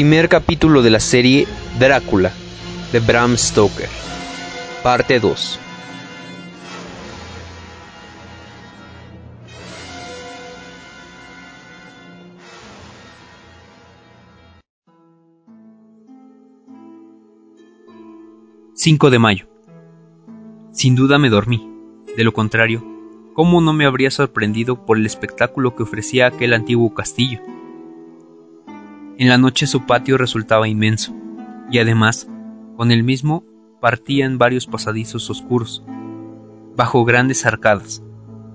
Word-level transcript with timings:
Primer 0.00 0.30
capítulo 0.30 0.80
de 0.80 0.88
la 0.88 0.98
serie 0.98 1.46
Drácula 1.78 2.32
de 2.90 3.00
Bram 3.00 3.36
Stoker. 3.36 3.86
Parte 4.82 5.20
2. 5.20 5.60
...5 18.74 19.10
de 19.10 19.18
mayo... 19.18 19.46
Sin 20.72 20.94
duda 20.94 21.18
me 21.18 21.28
dormí. 21.28 21.70
De 22.16 22.24
lo 22.24 22.32
contrario, 22.32 22.82
¿cómo 23.34 23.60
no 23.60 23.74
me 23.74 23.84
habría 23.84 24.10
sorprendido 24.10 24.86
por 24.86 24.96
el 24.96 25.04
espectáculo 25.04 25.76
que 25.76 25.82
ofrecía 25.82 26.26
aquel 26.26 26.54
antiguo 26.54 26.94
castillo? 26.94 27.59
En 29.20 29.28
la 29.28 29.36
noche 29.36 29.66
su 29.66 29.84
patio 29.84 30.16
resultaba 30.16 30.66
inmenso, 30.66 31.14
y 31.70 31.78
además, 31.78 32.26
con 32.78 32.90
el 32.90 33.02
mismo 33.02 33.44
partían 33.78 34.38
varios 34.38 34.66
pasadizos 34.66 35.28
oscuros, 35.28 35.84
bajo 36.74 37.04
grandes 37.04 37.44
arcadas. 37.44 38.02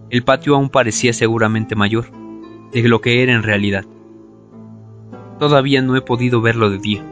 El 0.09 0.23
patio 0.23 0.55
aún 0.55 0.69
parecía 0.69 1.13
seguramente 1.13 1.75
mayor 1.75 2.09
de 2.71 2.81
lo 2.89 2.99
que 2.99 3.21
era 3.21 3.33
en 3.33 3.43
realidad. 3.43 3.85
Todavía 5.37 5.83
no 5.83 5.95
he 5.97 6.01
podido 6.01 6.41
verlo 6.41 6.71
de 6.71 6.79
día. 6.79 7.03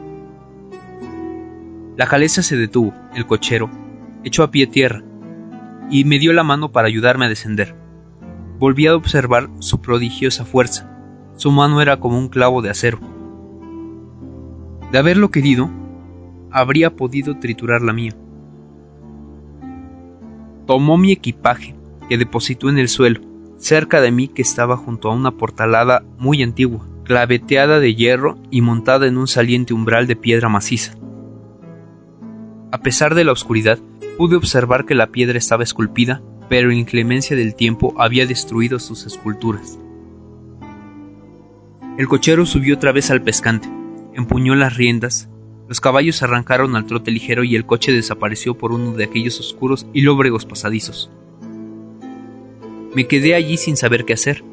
La 1.96 2.08
caleza 2.08 2.42
se 2.42 2.56
detuvo, 2.56 2.92
el 3.14 3.24
cochero 3.24 3.70
echó 4.24 4.42
a 4.42 4.50
pie 4.50 4.66
tierra 4.66 5.04
y 5.92 6.04
me 6.04 6.18
dio 6.18 6.32
la 6.32 6.42
mano 6.42 6.72
para 6.72 6.88
ayudarme 6.88 7.26
a 7.26 7.28
descender. 7.28 7.76
Volví 8.58 8.88
a 8.88 8.96
observar 8.96 9.48
su 9.60 9.80
prodigiosa 9.80 10.44
fuerza. 10.44 10.90
Su 11.36 11.52
mano 11.52 11.80
era 11.80 12.00
como 12.00 12.18
un 12.18 12.28
clavo 12.28 12.60
de 12.60 12.70
acero 12.70 13.13
de 14.94 15.00
haberlo 15.00 15.32
querido, 15.32 15.68
habría 16.52 16.94
podido 16.94 17.36
triturar 17.40 17.82
la 17.82 17.92
mía. 17.92 18.14
Tomó 20.68 20.96
mi 20.96 21.10
equipaje, 21.10 21.74
que 22.08 22.16
depositó 22.16 22.68
en 22.68 22.78
el 22.78 22.86
suelo, 22.86 23.20
cerca 23.58 24.00
de 24.00 24.12
mí 24.12 24.28
que 24.28 24.42
estaba 24.42 24.76
junto 24.76 25.10
a 25.10 25.12
una 25.12 25.32
portalada 25.32 26.04
muy 26.16 26.44
antigua, 26.44 26.86
claveteada 27.02 27.80
de 27.80 27.96
hierro 27.96 28.38
y 28.52 28.60
montada 28.60 29.08
en 29.08 29.18
un 29.18 29.26
saliente 29.26 29.74
umbral 29.74 30.06
de 30.06 30.14
piedra 30.14 30.48
maciza. 30.48 30.94
A 32.70 32.78
pesar 32.78 33.16
de 33.16 33.24
la 33.24 33.32
oscuridad, 33.32 33.80
pude 34.16 34.36
observar 34.36 34.84
que 34.84 34.94
la 34.94 35.08
piedra 35.08 35.38
estaba 35.38 35.64
esculpida, 35.64 36.22
pero 36.48 36.68
la 36.68 36.74
inclemencia 36.74 37.36
del 37.36 37.56
tiempo 37.56 37.96
había 37.98 38.26
destruido 38.26 38.78
sus 38.78 39.06
esculturas. 39.06 39.76
El 41.98 42.06
cochero 42.06 42.46
subió 42.46 42.76
otra 42.76 42.92
vez 42.92 43.10
al 43.10 43.22
pescante, 43.22 43.68
empuñó 44.14 44.54
las 44.54 44.76
riendas, 44.76 45.28
los 45.68 45.80
caballos 45.80 46.22
arrancaron 46.22 46.76
al 46.76 46.86
trote 46.86 47.10
ligero 47.10 47.42
y 47.42 47.56
el 47.56 47.64
coche 47.64 47.92
desapareció 47.92 48.56
por 48.56 48.72
uno 48.72 48.92
de 48.92 49.04
aquellos 49.04 49.40
oscuros 49.40 49.86
y 49.92 50.02
lóbregos 50.02 50.44
pasadizos. 50.44 51.10
Me 52.94 53.06
quedé 53.06 53.34
allí 53.34 53.56
sin 53.56 53.76
saber 53.76 54.04
qué 54.04 54.12
hacer. 54.12 54.44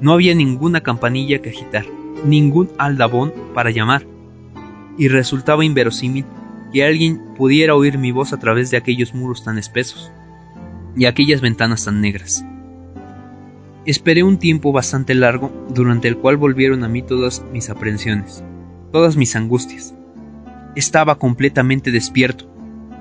No 0.00 0.12
había 0.12 0.34
ninguna 0.34 0.80
campanilla 0.80 1.42
que 1.42 1.50
agitar, 1.50 1.86
ningún 2.24 2.70
aldabón 2.78 3.32
para 3.52 3.70
llamar, 3.70 4.06
y 4.96 5.08
resultaba 5.08 5.64
inverosímil 5.64 6.24
que 6.72 6.84
alguien 6.84 7.34
pudiera 7.36 7.74
oír 7.74 7.98
mi 7.98 8.12
voz 8.12 8.32
a 8.32 8.38
través 8.38 8.70
de 8.70 8.76
aquellos 8.76 9.14
muros 9.14 9.42
tan 9.42 9.58
espesos 9.58 10.12
y 10.96 11.06
aquellas 11.06 11.40
ventanas 11.40 11.84
tan 11.84 12.00
negras. 12.00 12.44
Esperé 13.86 14.22
un 14.22 14.38
tiempo 14.38 14.70
bastante 14.70 15.14
largo, 15.14 15.50
durante 15.70 16.08
el 16.08 16.16
cual 16.16 16.36
volvieron 16.36 16.84
a 16.84 16.88
mí 16.88 17.02
todas 17.02 17.44
mis 17.52 17.70
aprensiones 17.70 18.44
todas 18.92 19.16
mis 19.16 19.36
angustias. 19.36 19.94
Estaba 20.76 21.18
completamente 21.18 21.90
despierto 21.90 22.50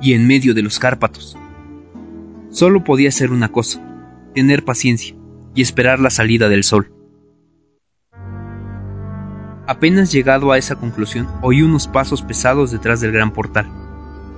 y 0.02 0.14
en 0.14 0.28
medio 0.28 0.53
de 0.53 0.62
los 0.62 0.80
Cárpatos. 0.80 1.38
Solo 2.50 2.84
podía 2.84 3.09
hacer 3.09 3.31
una 3.31 3.50
cosa, 3.50 3.81
tener 4.34 4.64
paciencia 4.64 5.16
y 5.53 5.62
esperar 5.62 6.00
la 6.00 6.09
salida 6.09 6.50
del 6.50 6.64
sol. 6.64 6.92
Apenas 9.68 10.12
llegado 10.12 10.52
a 10.52 10.58
esa 10.58 10.76
conclusión, 10.76 11.28
oí 11.42 11.62
unos 11.62 11.88
pasos 11.88 12.22
pesados 12.22 12.72
detrás 12.72 13.02
del 13.02 13.12
gran 13.12 13.31
portal. 13.31 13.68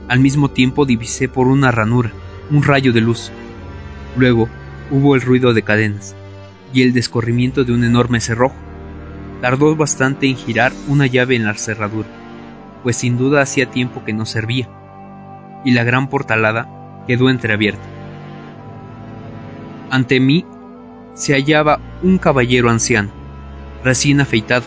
Al 0.08 0.20
mismo 0.20 0.50
tiempo 0.50 0.86
divisé 0.86 1.30
por 1.30 1.48
una 1.48 1.72
ranura 1.72 2.12
un 2.52 2.64
rayo 2.64 2.94
de 2.94 3.02
luz. 3.02 3.32
Luego 4.18 4.50
hubo 4.92 5.16
el 5.16 5.22
ruido 5.22 5.54
de 5.54 5.62
cadenas 5.62 6.16
y 6.74 6.82
el 6.82 6.94
descorrimiento 6.94 7.64
de 7.64 7.74
un 7.74 7.84
enorme 7.84 8.20
cerrojo. 8.20 8.56
Tardó 9.42 9.76
bastante 9.76 10.28
en 10.28 10.36
girar 10.36 10.74
una 10.88 11.08
llave 11.08 11.36
en 11.36 11.46
la 11.46 11.54
cerradura, 11.54 12.10
pues 12.84 12.98
sin 12.98 13.18
duda 13.18 13.42
hacía 13.42 13.72
tiempo 13.72 14.04
que 14.04 14.14
no 14.14 14.26
servía, 14.26 14.70
y 15.64 15.72
la 15.72 15.84
gran 15.84 16.10
portalada 16.10 16.68
quedó 17.08 17.30
entreabierta. 17.30 17.84
Ante 19.90 20.20
mí 20.20 20.46
se 21.14 21.34
hallaba 21.34 21.80
un 22.04 22.18
caballero 22.18 22.70
anciano, 22.70 23.10
recién 23.84 24.22
afeitado, 24.22 24.66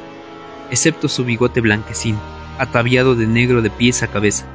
excepto 0.70 1.08
su 1.08 1.24
bigote 1.24 1.60
blanquecino, 1.60 2.18
ataviado 2.58 3.14
de 3.14 3.26
negro 3.26 3.62
de 3.62 3.70
pies 3.70 4.02
a 4.02 4.08
cabeza. 4.08 4.46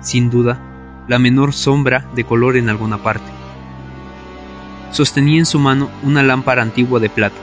Sin 0.00 0.30
duda, 0.30 0.60
la 1.08 1.18
menor 1.18 1.52
sombra 1.52 2.06
de 2.14 2.24
color 2.24 2.56
en 2.56 2.68
alguna 2.68 2.98
parte. 3.02 3.30
Sostenía 4.92 5.38
en 5.38 5.46
su 5.46 5.58
mano 5.58 5.90
una 6.02 6.22
lámpara 6.22 6.62
antigua 6.62 7.00
de 7.00 7.10
plata, 7.10 7.36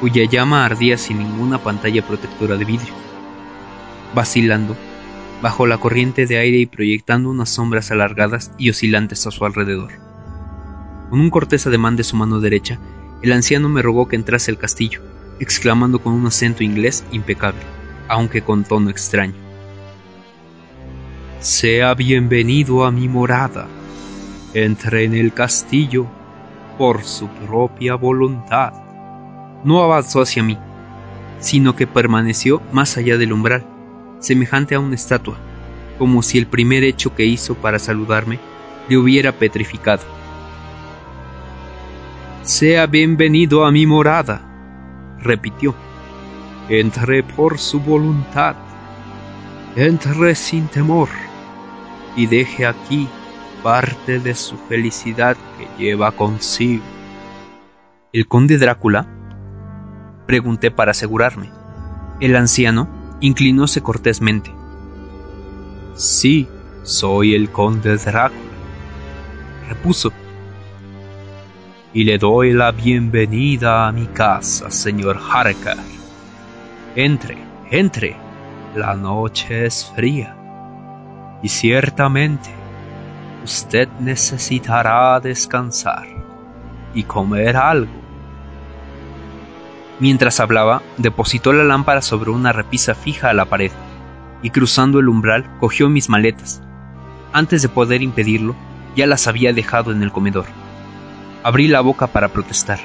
cuya 0.00 0.24
llama 0.24 0.64
ardía 0.64 0.96
sin 0.96 1.18
ninguna 1.18 1.58
pantalla 1.58 2.06
protectora 2.06 2.56
de 2.56 2.64
vidrio. 2.64 2.94
Vacilando, 4.14 4.76
bajo 5.42 5.66
la 5.66 5.78
corriente 5.78 6.26
de 6.26 6.38
aire 6.38 6.58
y 6.58 6.66
proyectando 6.66 7.30
unas 7.30 7.50
sombras 7.50 7.90
alargadas 7.90 8.52
y 8.58 8.70
oscilantes 8.70 9.26
a 9.26 9.30
su 9.30 9.44
alrededor. 9.44 9.92
Con 11.10 11.20
un 11.20 11.30
cortés 11.30 11.66
ademán 11.66 11.96
de 11.96 12.04
su 12.04 12.16
mano 12.16 12.40
derecha, 12.40 12.78
el 13.22 13.32
anciano 13.32 13.68
me 13.68 13.82
rogó 13.82 14.08
que 14.08 14.16
entrase 14.16 14.50
al 14.50 14.58
castillo, 14.58 15.00
exclamando 15.40 16.00
con 16.00 16.12
un 16.12 16.26
acento 16.26 16.62
inglés 16.62 17.04
impecable, 17.12 17.60
aunque 18.08 18.42
con 18.42 18.64
tono 18.64 18.90
extraño. 18.90 19.34
Sea 21.40 21.94
bienvenido 21.94 22.84
a 22.84 22.90
mi 22.90 23.08
morada. 23.08 23.66
Entre 24.54 25.04
en 25.04 25.14
el 25.14 25.32
castillo 25.32 26.06
por 26.78 27.04
su 27.04 27.28
propia 27.28 27.94
voluntad 27.94 28.87
no 29.64 29.82
avanzó 29.82 30.22
hacia 30.22 30.42
mí, 30.42 30.58
sino 31.40 31.76
que 31.76 31.86
permaneció 31.86 32.60
más 32.72 32.96
allá 32.96 33.16
del 33.18 33.32
umbral, 33.32 33.64
semejante 34.20 34.74
a 34.74 34.80
una 34.80 34.94
estatua, 34.94 35.38
como 35.98 36.22
si 36.22 36.38
el 36.38 36.46
primer 36.46 36.84
hecho 36.84 37.14
que 37.14 37.24
hizo 37.24 37.54
para 37.54 37.78
saludarme 37.78 38.38
le 38.88 38.96
hubiera 38.96 39.32
petrificado. 39.32 40.02
Sea 42.42 42.86
bienvenido 42.86 43.66
a 43.66 43.70
mi 43.70 43.86
morada, 43.86 44.40
repitió. 45.20 45.74
Entré 46.68 47.22
por 47.22 47.58
su 47.58 47.80
voluntad, 47.80 48.54
entré 49.76 50.34
sin 50.34 50.66
temor, 50.68 51.08
y 52.16 52.26
deje 52.26 52.66
aquí 52.66 53.08
parte 53.62 54.18
de 54.18 54.34
su 54.34 54.56
felicidad 54.56 55.36
que 55.58 55.82
lleva 55.82 56.12
consigo. 56.12 56.84
El 58.12 58.26
conde 58.26 58.58
Drácula 58.58 59.17
Pregunté 60.28 60.70
para 60.70 60.90
asegurarme. 60.90 61.50
El 62.20 62.36
anciano 62.36 62.86
inclinóse 63.20 63.80
cortésmente. 63.80 64.52
Sí, 65.94 66.46
soy 66.82 67.34
el 67.34 67.50
conde 67.50 67.96
Drácula, 67.96 68.42
repuso. 69.70 70.12
Y 71.94 72.04
le 72.04 72.18
doy 72.18 72.52
la 72.52 72.72
bienvenida 72.72 73.88
a 73.88 73.92
mi 73.92 74.04
casa, 74.04 74.70
señor 74.70 75.18
Harker. 75.18 75.78
Entre, 76.94 77.38
entre. 77.70 78.14
La 78.76 78.94
noche 78.94 79.64
es 79.64 79.90
fría. 79.96 80.36
Y 81.42 81.48
ciertamente 81.48 82.50
usted 83.42 83.88
necesitará 83.98 85.18
descansar 85.20 86.06
y 86.92 87.02
comer 87.04 87.56
algo. 87.56 87.97
Mientras 90.00 90.38
hablaba, 90.40 90.82
depositó 90.96 91.52
la 91.52 91.64
lámpara 91.64 92.02
sobre 92.02 92.30
una 92.30 92.52
repisa 92.52 92.94
fija 92.94 93.30
a 93.30 93.34
la 93.34 93.46
pared, 93.46 93.72
y 94.42 94.50
cruzando 94.50 95.00
el 95.00 95.08
umbral 95.08 95.50
cogió 95.58 95.88
mis 95.88 96.08
maletas. 96.08 96.62
Antes 97.32 97.62
de 97.62 97.68
poder 97.68 98.02
impedirlo, 98.02 98.54
ya 98.94 99.06
las 99.06 99.26
había 99.26 99.52
dejado 99.52 99.92
en 99.92 100.02
el 100.02 100.12
comedor. 100.12 100.46
Abrí 101.42 101.68
la 101.68 101.80
boca 101.80 102.06
para 102.06 102.28
protestar. 102.28 102.78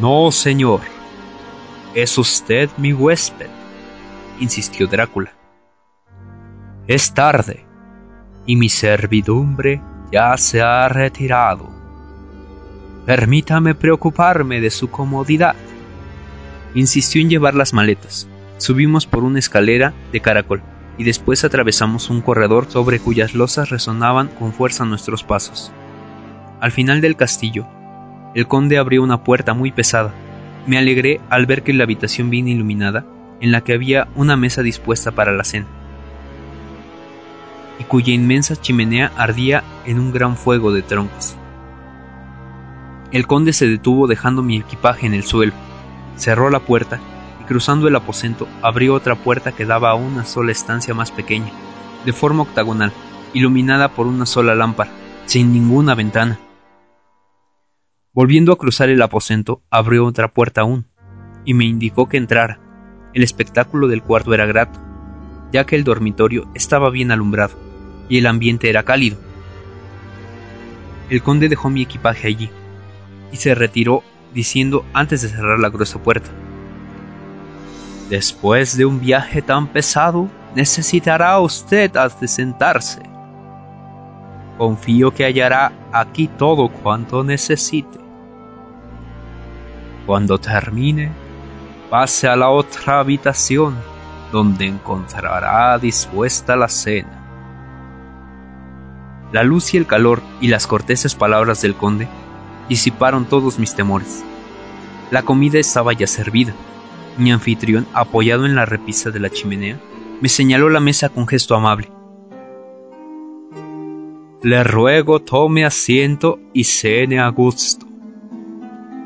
No, 0.00 0.30
señor. 0.30 0.80
Es 1.94 2.16
usted 2.18 2.70
mi 2.76 2.92
huésped, 2.92 3.48
insistió 4.38 4.86
Drácula. 4.86 5.32
Es 6.86 7.12
tarde, 7.12 7.66
y 8.46 8.56
mi 8.56 8.68
servidumbre 8.68 9.82
ya 10.10 10.36
se 10.36 10.62
ha 10.62 10.88
retirado. 10.88 11.68
Permítame 13.04 13.74
preocuparme 13.74 14.60
de 14.60 14.70
su 14.70 14.90
comodidad. 14.90 15.56
Insistió 16.74 17.20
en 17.22 17.30
llevar 17.30 17.54
las 17.54 17.72
maletas, 17.72 18.28
Subimos 18.58 19.06
por 19.06 19.22
una 19.22 19.38
escalera 19.38 19.94
de 20.12 20.20
caracol 20.20 20.62
y 20.98 21.04
después 21.04 21.44
atravesamos 21.44 22.10
un 22.10 22.20
corredor 22.20 22.66
sobre 22.68 22.98
cuyas 22.98 23.34
losas 23.34 23.70
resonaban 23.70 24.26
con 24.26 24.52
fuerza 24.52 24.84
nuestros 24.84 25.22
pasos. 25.22 25.70
Al 26.60 26.72
final 26.72 27.00
del 27.00 27.14
castillo, 27.14 27.68
el 28.34 28.48
conde 28.48 28.78
abrió 28.78 29.04
una 29.04 29.22
puerta 29.22 29.54
muy 29.54 29.70
pesada. 29.70 30.12
Me 30.66 30.76
alegré 30.76 31.20
al 31.30 31.46
ver 31.46 31.62
que 31.62 31.72
la 31.72 31.84
habitación 31.84 32.30
bien 32.30 32.48
iluminada, 32.48 33.06
en 33.40 33.52
la 33.52 33.60
que 33.62 33.74
había 33.74 34.08
una 34.16 34.36
mesa 34.36 34.62
dispuesta 34.62 35.12
para 35.12 35.32
la 35.32 35.44
cena, 35.44 35.66
y 37.78 37.84
cuya 37.84 38.12
inmensa 38.12 38.56
chimenea 38.56 39.12
ardía 39.16 39.62
en 39.86 40.00
un 40.00 40.12
gran 40.12 40.36
fuego 40.36 40.72
de 40.72 40.82
troncos. 40.82 41.36
El 43.12 43.28
conde 43.28 43.52
se 43.52 43.68
detuvo 43.68 44.08
dejando 44.08 44.42
mi 44.42 44.56
equipaje 44.56 45.06
en 45.06 45.14
el 45.14 45.22
suelo, 45.22 45.52
cerró 46.18 46.50
la 46.50 46.60
puerta 46.60 47.00
y 47.40 47.44
cruzando 47.44 47.88
el 47.88 47.96
aposento 47.96 48.46
abrió 48.60 48.94
otra 48.94 49.14
puerta 49.14 49.52
que 49.52 49.64
daba 49.64 49.90
a 49.90 49.94
una 49.94 50.24
sola 50.24 50.52
estancia 50.52 50.92
más 50.92 51.10
pequeña, 51.10 51.50
de 52.04 52.12
forma 52.12 52.42
octagonal, 52.42 52.92
iluminada 53.32 53.88
por 53.88 54.06
una 54.06 54.26
sola 54.26 54.54
lámpara, 54.54 54.90
sin 55.26 55.52
ninguna 55.52 55.94
ventana. 55.94 56.38
Volviendo 58.12 58.52
a 58.52 58.58
cruzar 58.58 58.88
el 58.88 59.00
aposento, 59.00 59.62
abrió 59.70 60.04
otra 60.04 60.28
puerta 60.28 60.62
aún, 60.62 60.86
y 61.44 61.54
me 61.54 61.64
indicó 61.64 62.08
que 62.08 62.16
entrara. 62.16 62.58
El 63.14 63.22
espectáculo 63.22 63.88
del 63.88 64.02
cuarto 64.02 64.34
era 64.34 64.46
grato, 64.46 64.80
ya 65.52 65.64
que 65.64 65.76
el 65.76 65.84
dormitorio 65.84 66.48
estaba 66.54 66.90
bien 66.90 67.10
alumbrado, 67.12 67.56
y 68.08 68.18
el 68.18 68.26
ambiente 68.26 68.68
era 68.68 68.82
cálido. 68.82 69.18
El 71.10 71.22
conde 71.22 71.48
dejó 71.48 71.70
mi 71.70 71.82
equipaje 71.82 72.28
allí, 72.28 72.50
y 73.32 73.36
se 73.36 73.54
retiró 73.54 74.02
diciendo 74.34 74.84
antes 74.92 75.22
de 75.22 75.28
cerrar 75.28 75.58
la 75.58 75.68
gruesa 75.68 75.98
puerta. 76.02 76.30
Después 78.08 78.76
de 78.76 78.86
un 78.86 79.00
viaje 79.00 79.42
tan 79.42 79.66
pesado, 79.66 80.28
necesitará 80.54 81.38
usted 81.40 81.90
de 82.20 82.28
sentarse. 82.28 83.02
Confío 84.56 85.12
que 85.12 85.24
hallará 85.24 85.72
aquí 85.92 86.26
todo 86.26 86.68
cuanto 86.68 87.22
necesite. 87.22 87.98
Cuando 90.06 90.38
termine, 90.38 91.12
pase 91.90 92.28
a 92.28 92.34
la 92.34 92.48
otra 92.48 93.00
habitación 93.00 93.76
donde 94.32 94.66
encontrará 94.66 95.78
dispuesta 95.78 96.56
la 96.56 96.68
cena. 96.68 97.18
La 99.32 99.42
luz 99.42 99.74
y 99.74 99.76
el 99.76 99.86
calor 99.86 100.22
y 100.40 100.48
las 100.48 100.66
corteses 100.66 101.14
palabras 101.14 101.60
del 101.60 101.74
conde 101.74 102.08
disiparon 102.68 103.24
todos 103.24 103.58
mis 103.58 103.74
temores. 103.74 104.24
La 105.10 105.22
comida 105.22 105.58
estaba 105.58 105.92
ya 105.92 106.06
servida. 106.06 106.54
Mi 107.16 107.32
anfitrión, 107.32 107.86
apoyado 107.94 108.46
en 108.46 108.54
la 108.54 108.66
repisa 108.66 109.10
de 109.10 109.20
la 109.20 109.30
chimenea, 109.30 109.80
me 110.20 110.28
señaló 110.28 110.68
la 110.68 110.80
mesa 110.80 111.08
con 111.08 111.26
gesto 111.26 111.54
amable. 111.54 111.90
Le 114.42 114.62
ruego 114.62 115.20
tome 115.20 115.64
asiento 115.64 116.38
y 116.52 116.64
cene 116.64 117.18
a 117.18 117.28
gusto. 117.28 117.86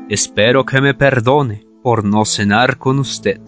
Espero 0.09 0.65
que 0.65 0.79
me 0.79 0.93
perdone 0.93 1.65
por 1.81 2.03
no 2.03 2.25
cenar 2.25 2.77
con 2.77 2.99
usted. 2.99 3.41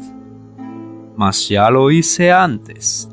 Mas 1.16 1.48
ya 1.48 1.70
lo 1.70 1.92
hice 1.92 2.32
antes. 2.32 3.10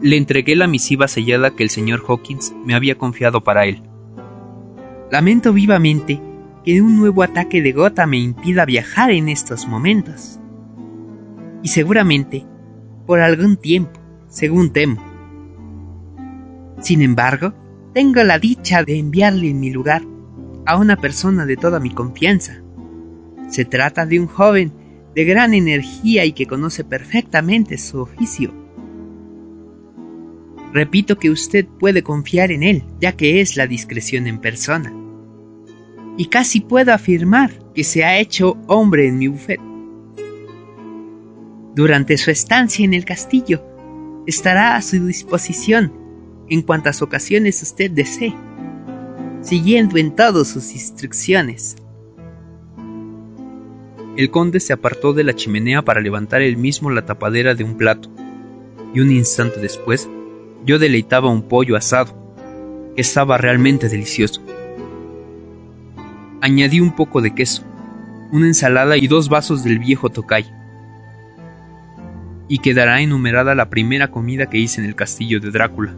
Le 0.00 0.16
entregué 0.16 0.56
la 0.56 0.66
misiva 0.66 1.08
sellada 1.08 1.54
que 1.54 1.62
el 1.62 1.70
señor 1.70 2.04
Hawkins 2.06 2.52
me 2.64 2.74
había 2.74 2.98
confiado 2.98 3.42
para 3.42 3.64
él. 3.64 3.82
Lamento 5.14 5.52
vivamente 5.52 6.20
que 6.64 6.82
un 6.82 6.96
nuevo 6.96 7.22
ataque 7.22 7.62
de 7.62 7.70
gota 7.70 8.04
me 8.04 8.18
impida 8.18 8.64
viajar 8.64 9.12
en 9.12 9.28
estos 9.28 9.68
momentos. 9.68 10.40
Y 11.62 11.68
seguramente 11.68 12.44
por 13.06 13.20
algún 13.20 13.56
tiempo, 13.56 14.00
según 14.26 14.72
temo. 14.72 15.00
Sin 16.80 17.00
embargo, 17.00 17.54
tengo 17.92 18.24
la 18.24 18.40
dicha 18.40 18.82
de 18.82 18.98
enviarle 18.98 19.50
en 19.50 19.60
mi 19.60 19.70
lugar 19.70 20.02
a 20.66 20.76
una 20.78 20.96
persona 20.96 21.46
de 21.46 21.56
toda 21.56 21.78
mi 21.78 21.90
confianza. 21.90 22.60
Se 23.48 23.64
trata 23.64 24.06
de 24.06 24.18
un 24.18 24.26
joven 24.26 24.72
de 25.14 25.24
gran 25.24 25.54
energía 25.54 26.24
y 26.24 26.32
que 26.32 26.46
conoce 26.46 26.82
perfectamente 26.82 27.78
su 27.78 28.00
oficio. 28.00 28.52
Repito 30.72 31.18
que 31.18 31.30
usted 31.30 31.66
puede 31.78 32.02
confiar 32.02 32.50
en 32.50 32.64
él, 32.64 32.82
ya 33.00 33.12
que 33.12 33.40
es 33.40 33.56
la 33.56 33.68
discreción 33.68 34.26
en 34.26 34.40
persona. 34.40 34.92
Y 36.16 36.26
casi 36.26 36.60
puedo 36.60 36.92
afirmar 36.92 37.52
que 37.74 37.84
se 37.84 38.04
ha 38.04 38.18
hecho 38.18 38.56
hombre 38.66 39.08
en 39.08 39.18
mi 39.18 39.28
bufet. 39.28 39.60
Durante 41.74 42.16
su 42.16 42.30
estancia 42.30 42.84
en 42.84 42.94
el 42.94 43.04
castillo, 43.04 43.62
estará 44.26 44.76
a 44.76 44.82
su 44.82 45.04
disposición 45.06 45.92
en 46.48 46.62
cuantas 46.62 47.02
ocasiones 47.02 47.62
usted 47.62 47.90
desee 47.90 48.34
siguiendo 49.44 49.98
en 49.98 50.16
todo 50.16 50.44
sus 50.44 50.72
instrucciones. 50.72 51.76
El 54.16 54.30
conde 54.30 54.58
se 54.58 54.72
apartó 54.72 55.12
de 55.12 55.24
la 55.24 55.34
chimenea 55.34 55.82
para 55.82 56.00
levantar 56.00 56.40
él 56.40 56.56
mismo 56.56 56.90
la 56.90 57.04
tapadera 57.04 57.54
de 57.54 57.64
un 57.64 57.76
plato, 57.76 58.08
y 58.94 59.00
un 59.00 59.10
instante 59.10 59.60
después 59.60 60.08
yo 60.64 60.78
deleitaba 60.78 61.30
un 61.30 61.42
pollo 61.42 61.76
asado, 61.76 62.14
que 62.96 63.02
estaba 63.02 63.36
realmente 63.36 63.88
delicioso. 63.88 64.42
Añadí 66.44 66.78
un 66.78 66.94
poco 66.94 67.22
de 67.22 67.34
queso, 67.34 67.64
una 68.30 68.46
ensalada 68.46 68.98
y 68.98 69.06
dos 69.06 69.30
vasos 69.30 69.64
del 69.64 69.78
viejo 69.78 70.10
tocay. 70.10 70.44
Y 72.48 72.58
quedará 72.58 73.00
enumerada 73.00 73.54
la 73.54 73.70
primera 73.70 74.10
comida 74.10 74.50
que 74.50 74.58
hice 74.58 74.82
en 74.82 74.86
el 74.86 74.94
castillo 74.94 75.40
de 75.40 75.50
Drácula. 75.50 75.94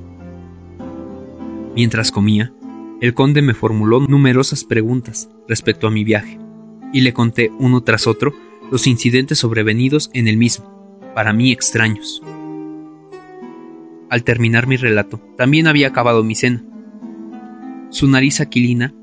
Mientras 1.75 2.12
comía, 2.12 2.52
el 3.00 3.12
conde 3.12 3.43
me 3.43 3.54
formuló 3.54 3.98
numerosas 3.98 4.62
preguntas 4.62 5.28
respecto 5.48 5.88
a 5.88 5.90
mi 5.90 6.04
viaje, 6.04 6.38
y 6.93 7.00
le 7.00 7.12
conté 7.12 7.50
uno 7.58 7.81
tras 7.81 8.06
otro 8.06 8.32
los 8.70 8.87
incidentes 8.87 9.40
sobrevenidos 9.40 10.10
en 10.14 10.28
el 10.28 10.37
mismo, 10.37 11.00
para 11.12 11.32
mí 11.32 11.50
extraños. 11.50 12.22
Al 14.10 14.22
terminar 14.22 14.69
mi 14.69 14.76
relato, 14.76 15.19
también 15.36 15.67
había 15.67 15.88
acabado 15.88 16.22
mi 16.22 16.36
cena. 16.36 16.62
Su 17.91 18.06
nariz 18.06 18.41
aquilina 18.41 18.94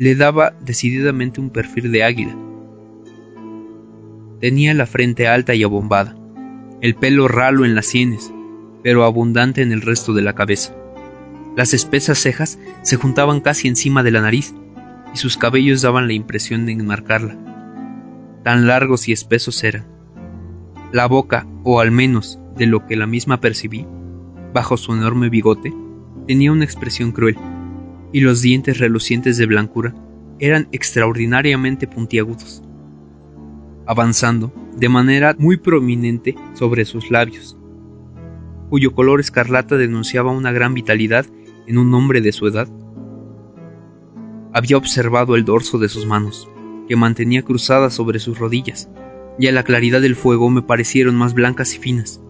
le 0.00 0.14
daba 0.14 0.54
decididamente 0.64 1.42
un 1.42 1.50
perfil 1.50 1.92
de 1.92 2.02
águila. 2.02 2.34
Tenía 4.40 4.72
la 4.72 4.86
frente 4.86 5.28
alta 5.28 5.54
y 5.54 5.62
abombada, 5.62 6.16
el 6.80 6.94
pelo 6.94 7.28
ralo 7.28 7.66
en 7.66 7.74
las 7.74 7.84
sienes, 7.84 8.32
pero 8.82 9.04
abundante 9.04 9.60
en 9.60 9.72
el 9.72 9.82
resto 9.82 10.14
de 10.14 10.22
la 10.22 10.34
cabeza. 10.34 10.74
Las 11.54 11.74
espesas 11.74 12.18
cejas 12.18 12.58
se 12.80 12.96
juntaban 12.96 13.42
casi 13.42 13.68
encima 13.68 14.02
de 14.02 14.10
la 14.10 14.22
nariz 14.22 14.54
y 15.12 15.18
sus 15.18 15.36
cabellos 15.36 15.82
daban 15.82 16.06
la 16.06 16.14
impresión 16.14 16.64
de 16.64 16.72
enmarcarla. 16.72 17.36
Tan 18.42 18.66
largos 18.66 19.06
y 19.06 19.12
espesos 19.12 19.62
eran. 19.62 19.84
La 20.92 21.08
boca, 21.08 21.46
o 21.62 21.78
al 21.80 21.90
menos 21.90 22.38
de 22.56 22.64
lo 22.64 22.86
que 22.86 22.96
la 22.96 23.06
misma 23.06 23.42
percibí, 23.42 23.86
bajo 24.54 24.78
su 24.78 24.94
enorme 24.94 25.28
bigote, 25.28 25.74
tenía 26.26 26.52
una 26.52 26.64
expresión 26.64 27.12
cruel, 27.12 27.36
y 28.12 28.20
los 28.20 28.42
dientes 28.42 28.78
relucientes 28.78 29.36
de 29.36 29.46
blancura 29.46 29.94
eran 30.38 30.68
extraordinariamente 30.72 31.86
puntiagudos, 31.86 32.62
avanzando 33.86 34.52
de 34.76 34.88
manera 34.88 35.36
muy 35.38 35.56
prominente 35.56 36.34
sobre 36.54 36.84
sus 36.84 37.10
labios, 37.10 37.56
cuyo 38.70 38.94
color 38.94 39.20
escarlata 39.20 39.76
denunciaba 39.76 40.32
una 40.32 40.52
gran 40.52 40.74
vitalidad 40.74 41.26
en 41.66 41.78
un 41.78 41.92
hombre 41.94 42.20
de 42.20 42.32
su 42.32 42.46
edad. 42.46 42.68
Había 44.52 44.76
observado 44.76 45.36
el 45.36 45.44
dorso 45.44 45.78
de 45.78 45.88
sus 45.88 46.06
manos, 46.06 46.48
que 46.88 46.96
mantenía 46.96 47.42
cruzadas 47.42 47.94
sobre 47.94 48.18
sus 48.18 48.38
rodillas, 48.38 48.88
y 49.38 49.46
a 49.46 49.52
la 49.52 49.62
claridad 49.62 50.00
del 50.00 50.16
fuego 50.16 50.50
me 50.50 50.62
parecieron 50.62 51.14
más 51.14 51.34
blancas 51.34 51.74
y 51.74 51.78
finas. 51.78 52.20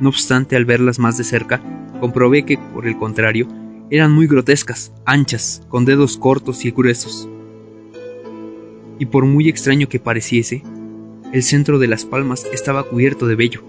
No 0.00 0.08
obstante, 0.08 0.56
al 0.56 0.64
verlas 0.64 0.98
más 0.98 1.16
de 1.18 1.24
cerca, 1.24 1.62
comprobé 2.00 2.44
que, 2.44 2.58
por 2.58 2.86
el 2.86 2.98
contrario, 2.98 3.46
eran 3.90 4.12
muy 4.12 4.26
grotescas, 4.26 4.92
anchas, 5.04 5.62
con 5.68 5.84
dedos 5.84 6.16
cortos 6.16 6.64
y 6.64 6.70
gruesos. 6.70 7.28
Y 8.98 9.06
por 9.06 9.24
muy 9.24 9.48
extraño 9.48 9.88
que 9.88 10.00
pareciese, 10.00 10.62
el 11.32 11.42
centro 11.42 11.78
de 11.78 11.88
las 11.88 12.04
palmas 12.04 12.46
estaba 12.52 12.84
cubierto 12.84 13.26
de 13.26 13.36
vello. 13.36 13.62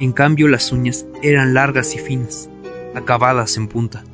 En 0.00 0.12
cambio, 0.12 0.48
las 0.48 0.72
uñas 0.72 1.06
eran 1.22 1.54
largas 1.54 1.94
y 1.94 1.98
finas 1.98 2.48
acabadas 2.94 3.56
en 3.56 3.68
punta. 3.68 4.04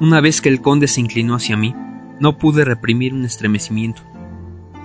Una 0.00 0.20
vez 0.20 0.40
que 0.40 0.48
el 0.48 0.60
conde 0.60 0.88
se 0.88 1.00
inclinó 1.00 1.34
hacia 1.34 1.56
mí, 1.56 1.74
no 2.20 2.38
pude 2.38 2.64
reprimir 2.64 3.14
un 3.14 3.24
estremecimiento. 3.24 4.02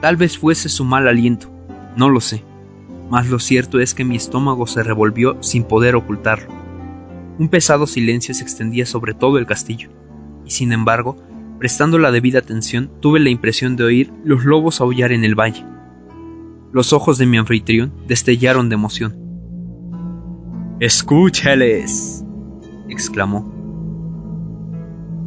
Tal 0.01 0.17
vez 0.17 0.38
fuese 0.38 0.70
su 0.70 0.86
mal 0.86 1.08
aliento, 1.08 1.51
no 1.96 2.10
lo 2.10 2.20
sé, 2.20 2.43
mas 3.10 3.29
lo 3.29 3.39
cierto 3.39 3.79
es 3.79 3.93
que 3.93 4.03
mi 4.03 4.15
estómago 4.15 4.67
se 4.67 4.84
revolvió 4.84 5.38
sin 5.41 5.63
poder 5.63 5.96
ocultarlo. 5.96 6.62
Un 7.39 7.47
pesado 7.49 7.87
silencio 7.87 8.33
se 8.33 8.43
extendía 8.43 8.85
sobre 8.85 9.13
todo 9.13 9.37
el 9.37 9.45
castillo, 9.45 9.89
y 10.45 10.51
sin 10.51 10.71
embargo, 10.71 11.17
prestando 11.57 11.97
la 11.97 12.11
debida 12.11 12.39
atención, 12.39 12.91
tuve 12.99 13.19
la 13.19 13.29
impresión 13.29 13.75
de 13.75 13.83
oír 13.83 14.13
los 14.23 14.45
lobos 14.45 14.81
aullar 14.81 15.11
en 15.11 15.23
el 15.23 15.33
valle. 15.33 15.65
Los 16.71 16.93
ojos 16.93 17.17
de 17.17 17.25
mi 17.25 17.37
anfitrión 17.37 17.93
destellaron 18.07 18.69
de 18.69 18.75
emoción. 18.75 19.15
Escúcheles, 20.79 22.23
exclamó. 22.89 23.51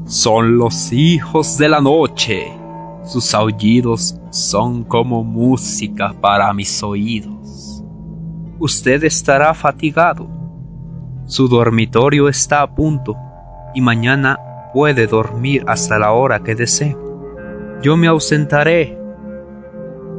Son 0.07 0.59
los 0.59 0.93
hijos 0.93 1.59
de 1.59 1.69
la 1.69 1.81
noche. 1.81 2.53
Sus 3.05 3.35
aullidos 3.35 4.21
son 4.31 4.85
como 4.85 5.25
música 5.25 6.15
para 6.21 6.53
mis 6.53 6.83
oídos. 6.83 7.83
Usted 8.59 9.03
estará 9.05 9.55
fatigado. 9.55 10.36
Su 11.29 11.49
dormitorio 11.49 12.29
está 12.29 12.63
a 12.63 12.73
punto 12.73 13.17
y 13.75 13.81
mañana 13.81 14.39
puede 14.73 15.09
dormir 15.09 15.65
hasta 15.67 15.99
la 15.99 16.13
hora 16.13 16.39
que 16.39 16.55
desee. 16.55 16.97
Yo 17.83 17.97
me 17.97 18.07
ausentaré 18.07 18.97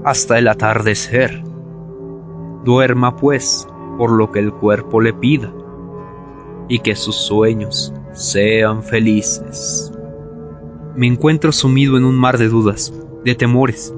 hasta 0.04 0.38
el 0.38 0.50
atardecer. 0.50 1.42
Duerma 2.66 3.16
pues 3.16 3.66
por 3.98 4.12
lo 4.12 4.34
que 4.34 4.40
el 4.40 4.52
cuerpo 4.52 5.00
le 5.00 5.14
pida 5.14 5.50
y 6.68 6.80
que 6.80 6.94
sus 6.98 7.16
sueños 7.16 7.94
sean 8.12 8.84
felices. 8.84 9.94
Me 10.94 11.08
encuentro 11.08 11.54
sumido 11.54 11.98
en 11.98 12.04
un 12.04 12.16
mar 12.16 12.38
de 12.38 12.50
dudas, 12.50 12.94
de 13.24 13.34
temores. 13.34 13.94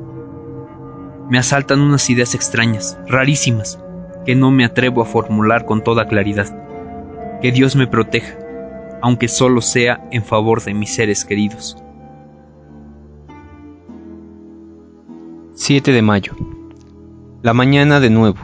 Me 1.27 1.39
asaltan 1.39 1.81
unas 1.81 2.07
ideas 2.11 2.35
extrañas, 2.35 2.99
rarísimas, 3.07 3.79
que 4.27 4.35
no 4.35 4.51
me 4.51 4.63
atrevo 4.63 5.01
a 5.01 5.05
formular 5.05 5.65
con 5.65 5.83
toda 5.83 6.07
claridad. 6.07 6.58
Que 7.41 7.51
Dios 7.53 7.75
me 7.75 7.87
proteja, 7.87 8.37
aunque 9.01 9.29
solo 9.29 9.61
sea 9.61 10.05
en 10.11 10.23
favor 10.23 10.63
de 10.63 10.73
mis 10.73 10.93
seres 10.93 11.23
queridos. 11.23 11.77
7 15.53 15.91
de 15.91 16.01
mayo. 16.01 16.35
La 17.41 17.53
mañana 17.53 18.01
de 18.01 18.09
nuevo. 18.09 18.39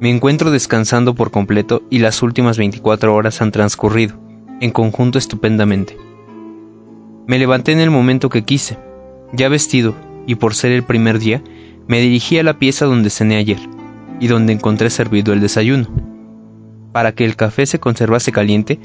Me 0.00 0.10
encuentro 0.10 0.50
descansando 0.50 1.14
por 1.14 1.30
completo 1.30 1.82
y 1.90 1.98
las 1.98 2.22
últimas 2.22 2.58
24 2.58 3.14
horas 3.14 3.40
han 3.42 3.52
transcurrido, 3.52 4.16
en 4.60 4.72
conjunto 4.72 5.18
estupendamente. 5.18 5.96
Me 7.28 7.38
levanté 7.38 7.72
en 7.72 7.80
el 7.80 7.90
momento 7.90 8.28
que 8.28 8.44
quise, 8.44 8.78
ya 9.32 9.48
vestido, 9.48 9.94
y 10.26 10.34
por 10.34 10.54
ser 10.54 10.72
el 10.72 10.82
primer 10.82 11.18
día, 11.18 11.42
me 11.86 12.00
dirigí 12.00 12.38
a 12.38 12.42
la 12.42 12.58
pieza 12.58 12.86
donde 12.86 13.10
cené 13.10 13.36
ayer, 13.36 13.60
y 14.18 14.26
donde 14.26 14.52
encontré 14.52 14.90
servido 14.90 15.32
el 15.32 15.40
desayuno. 15.40 16.07
Para 16.92 17.12
que 17.12 17.24
el 17.24 17.36
café 17.36 17.66
se 17.66 17.78
conservase 17.78 18.32
caliente, 18.32 18.78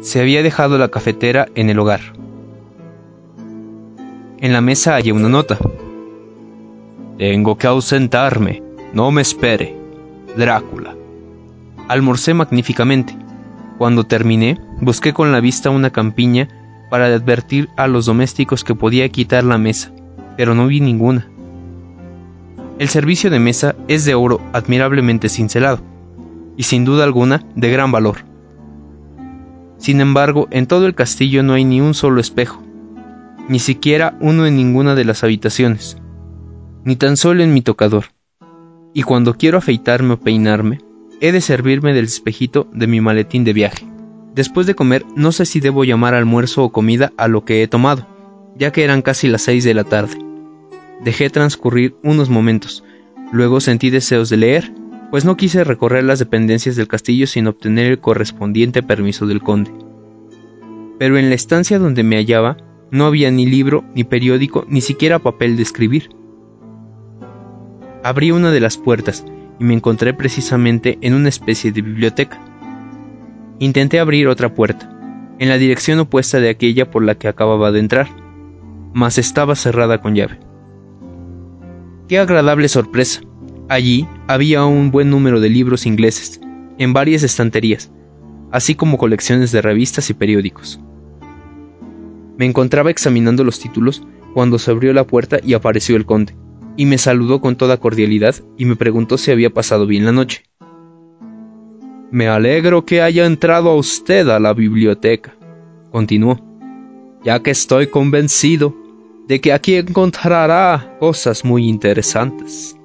se 0.00 0.20
había 0.20 0.42
dejado 0.42 0.78
la 0.78 0.88
cafetera 0.88 1.48
en 1.54 1.70
el 1.70 1.78
hogar. 1.78 2.00
En 4.38 4.52
la 4.52 4.60
mesa 4.60 4.94
hallé 4.94 5.12
una 5.12 5.28
nota. 5.28 5.58
Tengo 7.18 7.58
que 7.58 7.66
ausentarme, 7.66 8.62
no 8.92 9.10
me 9.10 9.22
espere. 9.22 9.76
Drácula. 10.36 10.94
Almorcé 11.88 12.34
magníficamente. 12.34 13.16
Cuando 13.78 14.04
terminé, 14.04 14.60
busqué 14.80 15.12
con 15.12 15.32
la 15.32 15.40
vista 15.40 15.70
una 15.70 15.90
campiña 15.90 16.48
para 16.90 17.06
advertir 17.06 17.68
a 17.76 17.86
los 17.88 18.06
domésticos 18.06 18.62
que 18.62 18.74
podía 18.74 19.08
quitar 19.08 19.44
la 19.44 19.58
mesa, 19.58 19.92
pero 20.36 20.54
no 20.54 20.66
vi 20.66 20.80
ninguna. 20.80 21.28
El 22.78 22.88
servicio 22.88 23.30
de 23.30 23.40
mesa 23.40 23.74
es 23.88 24.04
de 24.04 24.14
oro 24.14 24.40
admirablemente 24.52 25.28
cincelado, 25.28 25.80
y 26.58 26.64
sin 26.64 26.84
duda 26.84 27.04
alguna 27.04 27.42
de 27.56 27.70
gran 27.70 27.90
valor. 27.90 28.18
Sin 29.78 30.02
embargo, 30.02 30.46
en 30.50 30.66
todo 30.66 30.86
el 30.86 30.94
castillo 30.94 31.42
no 31.42 31.54
hay 31.54 31.64
ni 31.64 31.80
un 31.80 31.94
solo 31.94 32.20
espejo, 32.20 32.62
ni 33.48 33.60
siquiera 33.60 34.18
uno 34.20 34.44
en 34.44 34.56
ninguna 34.56 34.94
de 34.94 35.06
las 35.06 35.24
habitaciones, 35.24 35.96
ni 36.84 36.96
tan 36.96 37.16
solo 37.16 37.42
en 37.42 37.54
mi 37.54 37.62
tocador 37.62 38.04
y 38.98 39.02
cuando 39.02 39.34
quiero 39.34 39.58
afeitarme 39.58 40.14
o 40.14 40.20
peinarme, 40.20 40.80
he 41.20 41.32
de 41.32 41.40
servirme 41.40 41.94
del 41.94 42.06
espejito 42.06 42.68
de 42.72 42.86
mi 42.86 43.00
maletín 43.00 43.44
de 43.44 43.52
viaje. 43.52 43.86
Después 44.34 44.66
de 44.66 44.74
comer, 44.74 45.04
no 45.14 45.32
sé 45.32 45.46
si 45.46 45.60
debo 45.60 45.84
llamar 45.84 46.14
almuerzo 46.14 46.64
o 46.64 46.72
comida 46.72 47.12
a 47.16 47.28
lo 47.28 47.44
que 47.44 47.62
he 47.62 47.68
tomado, 47.68 48.06
ya 48.56 48.72
que 48.72 48.84
eran 48.84 49.02
casi 49.02 49.28
las 49.28 49.42
seis 49.42 49.64
de 49.64 49.74
la 49.74 49.84
tarde. 49.84 50.18
Dejé 51.04 51.30
transcurrir 51.30 51.96
unos 52.02 52.28
momentos, 52.28 52.84
luego 53.32 53.60
sentí 53.60 53.90
deseos 53.90 54.30
de 54.30 54.36
leer, 54.36 54.72
pues 55.10 55.24
no 55.24 55.36
quise 55.36 55.64
recorrer 55.64 56.04
las 56.04 56.18
dependencias 56.18 56.76
del 56.76 56.88
castillo 56.88 57.26
sin 57.26 57.46
obtener 57.46 57.86
el 57.86 58.00
correspondiente 58.00 58.82
permiso 58.82 59.26
del 59.26 59.42
conde. 59.42 59.72
Pero 60.98 61.16
en 61.18 61.28
la 61.28 61.34
estancia 61.34 61.78
donde 61.78 62.02
me 62.02 62.16
hallaba, 62.16 62.56
no 62.90 63.06
había 63.06 63.30
ni 63.30 63.46
libro, 63.46 63.84
ni 63.94 64.04
periódico, 64.04 64.64
ni 64.68 64.80
siquiera 64.80 65.18
papel 65.18 65.56
de 65.56 65.62
escribir. 65.62 66.10
Abrí 68.02 68.30
una 68.30 68.50
de 68.50 68.60
las 68.60 68.76
puertas 68.76 69.24
y 69.58 69.64
me 69.64 69.74
encontré 69.74 70.14
precisamente 70.14 70.98
en 71.00 71.14
una 71.14 71.28
especie 71.28 71.72
de 71.72 71.82
biblioteca. 71.82 72.38
Intenté 73.58 73.98
abrir 73.98 74.28
otra 74.28 74.54
puerta, 74.54 74.94
en 75.38 75.48
la 75.48 75.58
dirección 75.58 75.98
opuesta 75.98 76.40
de 76.40 76.48
aquella 76.48 76.90
por 76.90 77.02
la 77.02 77.16
que 77.16 77.28
acababa 77.28 77.72
de 77.72 77.80
entrar, 77.80 78.08
mas 78.92 79.18
estaba 79.18 79.54
cerrada 79.54 80.00
con 80.00 80.14
llave. 80.14 80.38
Qué 82.08 82.18
agradable 82.18 82.68
sorpresa. 82.68 83.20
Allí 83.68 84.08
había 84.26 84.64
un 84.64 84.90
buen 84.90 85.10
número 85.10 85.40
de 85.40 85.50
libros 85.50 85.84
ingleses, 85.84 86.40
en 86.78 86.92
varias 86.92 87.22
estanterías, 87.22 87.90
así 88.50 88.74
como 88.74 88.96
colecciones 88.96 89.52
de 89.52 89.60
revistas 89.60 90.08
y 90.08 90.14
periódicos. 90.14 90.80
Me 92.38 92.46
encontraba 92.46 92.90
examinando 92.90 93.44
los 93.44 93.58
títulos 93.60 94.02
cuando 94.32 94.58
se 94.58 94.70
abrió 94.70 94.92
la 94.92 95.06
puerta 95.06 95.38
y 95.42 95.54
apareció 95.54 95.96
el 95.96 96.06
conde 96.06 96.34
y 96.78 96.86
me 96.86 96.96
saludó 96.96 97.40
con 97.40 97.56
toda 97.56 97.76
cordialidad 97.76 98.36
y 98.56 98.64
me 98.64 98.76
preguntó 98.76 99.18
si 99.18 99.32
había 99.32 99.50
pasado 99.50 99.86
bien 99.86 100.04
la 100.04 100.12
noche. 100.12 100.44
Me 102.12 102.28
alegro 102.28 102.86
que 102.86 103.02
haya 103.02 103.26
entrado 103.26 103.68
a 103.68 103.74
usted 103.74 104.28
a 104.28 104.38
la 104.38 104.54
biblioteca, 104.54 105.34
continuó, 105.90 106.40
ya 107.24 107.42
que 107.42 107.50
estoy 107.50 107.88
convencido 107.88 108.74
de 109.26 109.40
que 109.40 109.52
aquí 109.52 109.74
encontrará 109.74 110.96
cosas 111.00 111.44
muy 111.44 111.68
interesantes. 111.68 112.77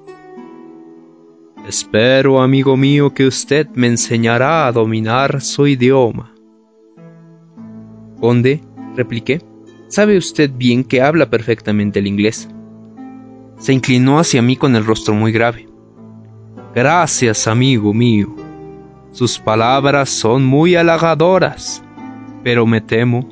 Espero, 1.66 2.42
amigo 2.42 2.76
mío, 2.76 3.14
que 3.14 3.26
usted 3.26 3.66
me 3.74 3.86
enseñará 3.86 4.66
a 4.66 4.72
dominar 4.72 5.40
su 5.40 5.66
idioma. 5.66 6.34
Conde, 8.20 8.60
repliqué, 8.94 9.40
sabe 9.88 10.18
usted 10.18 10.50
bien 10.54 10.84
que 10.84 11.00
habla 11.00 11.30
perfectamente 11.30 12.00
el 12.00 12.06
inglés. 12.06 12.50
Se 13.56 13.72
inclinó 13.72 14.18
hacia 14.18 14.42
mí 14.42 14.56
con 14.56 14.76
el 14.76 14.84
rostro 14.84 15.14
muy 15.14 15.32
grave. 15.32 15.66
Gracias, 16.74 17.48
amigo 17.48 17.94
mío. 17.94 18.34
Sus 19.12 19.38
palabras 19.38 20.10
son 20.10 20.44
muy 20.44 20.76
halagadoras, 20.76 21.82
pero 22.42 22.66
me 22.66 22.82
temo 22.82 23.26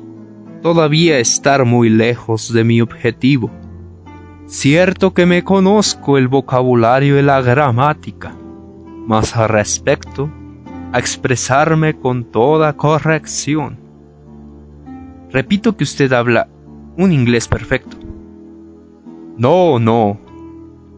todavía 0.63 1.19
estar 1.19 1.65
muy 1.65 1.89
lejos 1.89 2.51
de 2.51 2.63
mi 2.63 2.81
objetivo. 2.81 3.51
Cierto 4.45 5.13
que 5.13 5.25
me 5.25 5.43
conozco 5.43 6.17
el 6.17 6.27
vocabulario 6.27 7.17
y 7.17 7.21
la 7.21 7.41
gramática, 7.41 8.35
mas 9.07 9.35
al 9.35 9.49
respecto, 9.49 10.29
a 10.91 10.99
expresarme 10.99 11.97
con 11.97 12.25
toda 12.25 12.75
corrección. 12.75 13.77
Repito 15.31 15.75
que 15.75 15.85
usted 15.85 16.11
habla 16.11 16.47
un 16.97 17.11
inglés 17.11 17.47
perfecto. 17.47 17.97
No, 19.37 19.79
no. 19.79 20.19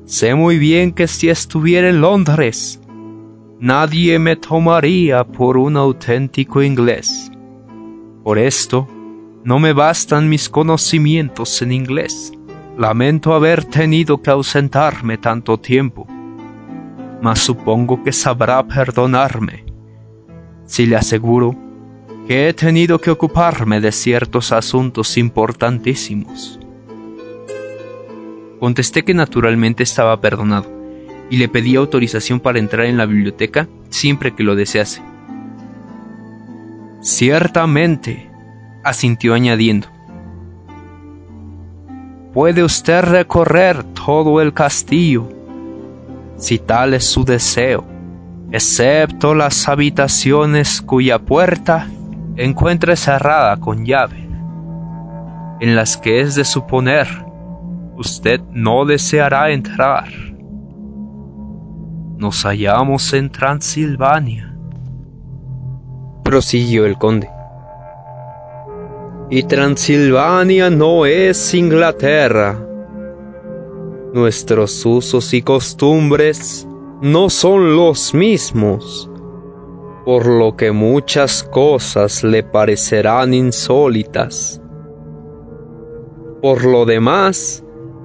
Sé 0.06 0.36
muy 0.36 0.58
bien 0.58 0.92
que 0.92 1.08
si 1.08 1.30
estuviera 1.30 1.88
en 1.90 2.02
Londres, 2.02 2.82
nadie 3.60 4.20
me 4.20 4.36
tomaría 4.36 5.24
por 5.24 5.58
un 5.58 5.78
auténtico 5.78 6.62
inglés. 6.62 7.32
Por 8.24 8.38
esto, 8.38 8.88
no 9.44 9.60
me 9.60 9.72
bastan 9.72 10.28
mis 10.28 10.50
conocimientos 10.50 11.62
en 11.62 11.72
inglés. 11.72 12.34
Lamento 12.78 13.34
haber 13.34 13.64
tenido 13.64 14.22
que 14.22 14.30
ausentarme 14.30 15.18
tanto 15.18 15.58
tiempo, 15.58 16.06
mas 17.22 17.40
supongo 17.40 18.04
que 18.04 18.12
sabrá 18.12 18.62
perdonarme 18.68 19.64
si 20.66 20.86
le 20.86 20.98
aseguro 20.98 21.56
que 22.28 22.50
he 22.50 22.54
tenido 22.54 23.00
que 23.00 23.12
ocuparme 23.12 23.80
de 23.80 23.94
ciertos 23.94 24.52
asuntos 24.52 25.18
importantísimos. 25.18 26.60
Contesté 28.60 29.06
que 29.06 29.14
naturalmente 29.14 29.84
estaba 29.84 30.20
perdonado, 30.20 30.70
y 31.30 31.38
le 31.38 31.48
pedí 31.48 31.78
autorización 31.78 32.42
para 32.42 32.60
entrar 32.60 32.88
en 32.88 32.98
la 32.98 33.06
biblioteca 33.06 33.70
siempre 33.90 34.36
que 34.36 34.44
lo 34.44 34.54
desease. 34.54 35.02
Ciertamente, 37.00 38.30
asintió 38.84 39.34
añadiendo. 39.34 39.95
Puede 42.36 42.66
usted 42.66 43.02
recorrer 43.02 43.82
todo 44.06 44.42
el 44.42 44.54
castillo, 44.54 45.30
si 46.36 46.60
tal 46.60 46.94
es 46.94 47.06
su 47.06 47.24
deseo, 47.24 47.86
excepto 48.52 49.34
las 49.34 49.70
habitaciones 49.70 50.82
cuya 50.82 51.18
puerta 51.18 51.88
encuentre 52.36 52.98
cerrada 52.98 53.56
con 53.56 53.86
llave, 53.86 54.28
en 55.62 55.78
las 55.78 55.96
que 55.96 56.20
es 56.20 56.36
de 56.36 56.44
suponer 56.44 57.08
usted 57.96 58.42
no 58.52 58.84
deseará 58.84 59.52
entrar. 59.52 60.10
nos 62.18 62.44
hallamos 62.44 63.14
en 63.14 63.30
Transilvania. 63.30 64.54
Prosiguió 66.26 66.86
el 66.86 66.98
conde. 66.98 67.30
Y 69.30 69.42
Transilvania 69.42 70.70
no 70.70 71.08
es 71.08 71.56
Inglaterra. 71.56 72.60
Nuestros 74.14 74.86
usos 74.86 75.34
y 75.34 75.42
costumbres 75.42 76.68
no 77.02 77.32
son 77.32 77.76
los 77.76 78.14
mismos, 78.14 79.10
por 80.06 80.28
lo 80.28 80.56
que 80.56 80.72
muchas 80.72 81.42
cosas 81.42 82.24
le 82.24 82.44
parecerán 82.44 83.34
insólitas. 83.34 84.62
Por 86.44 86.64
lo 86.64 86.86
demás, 86.86 87.64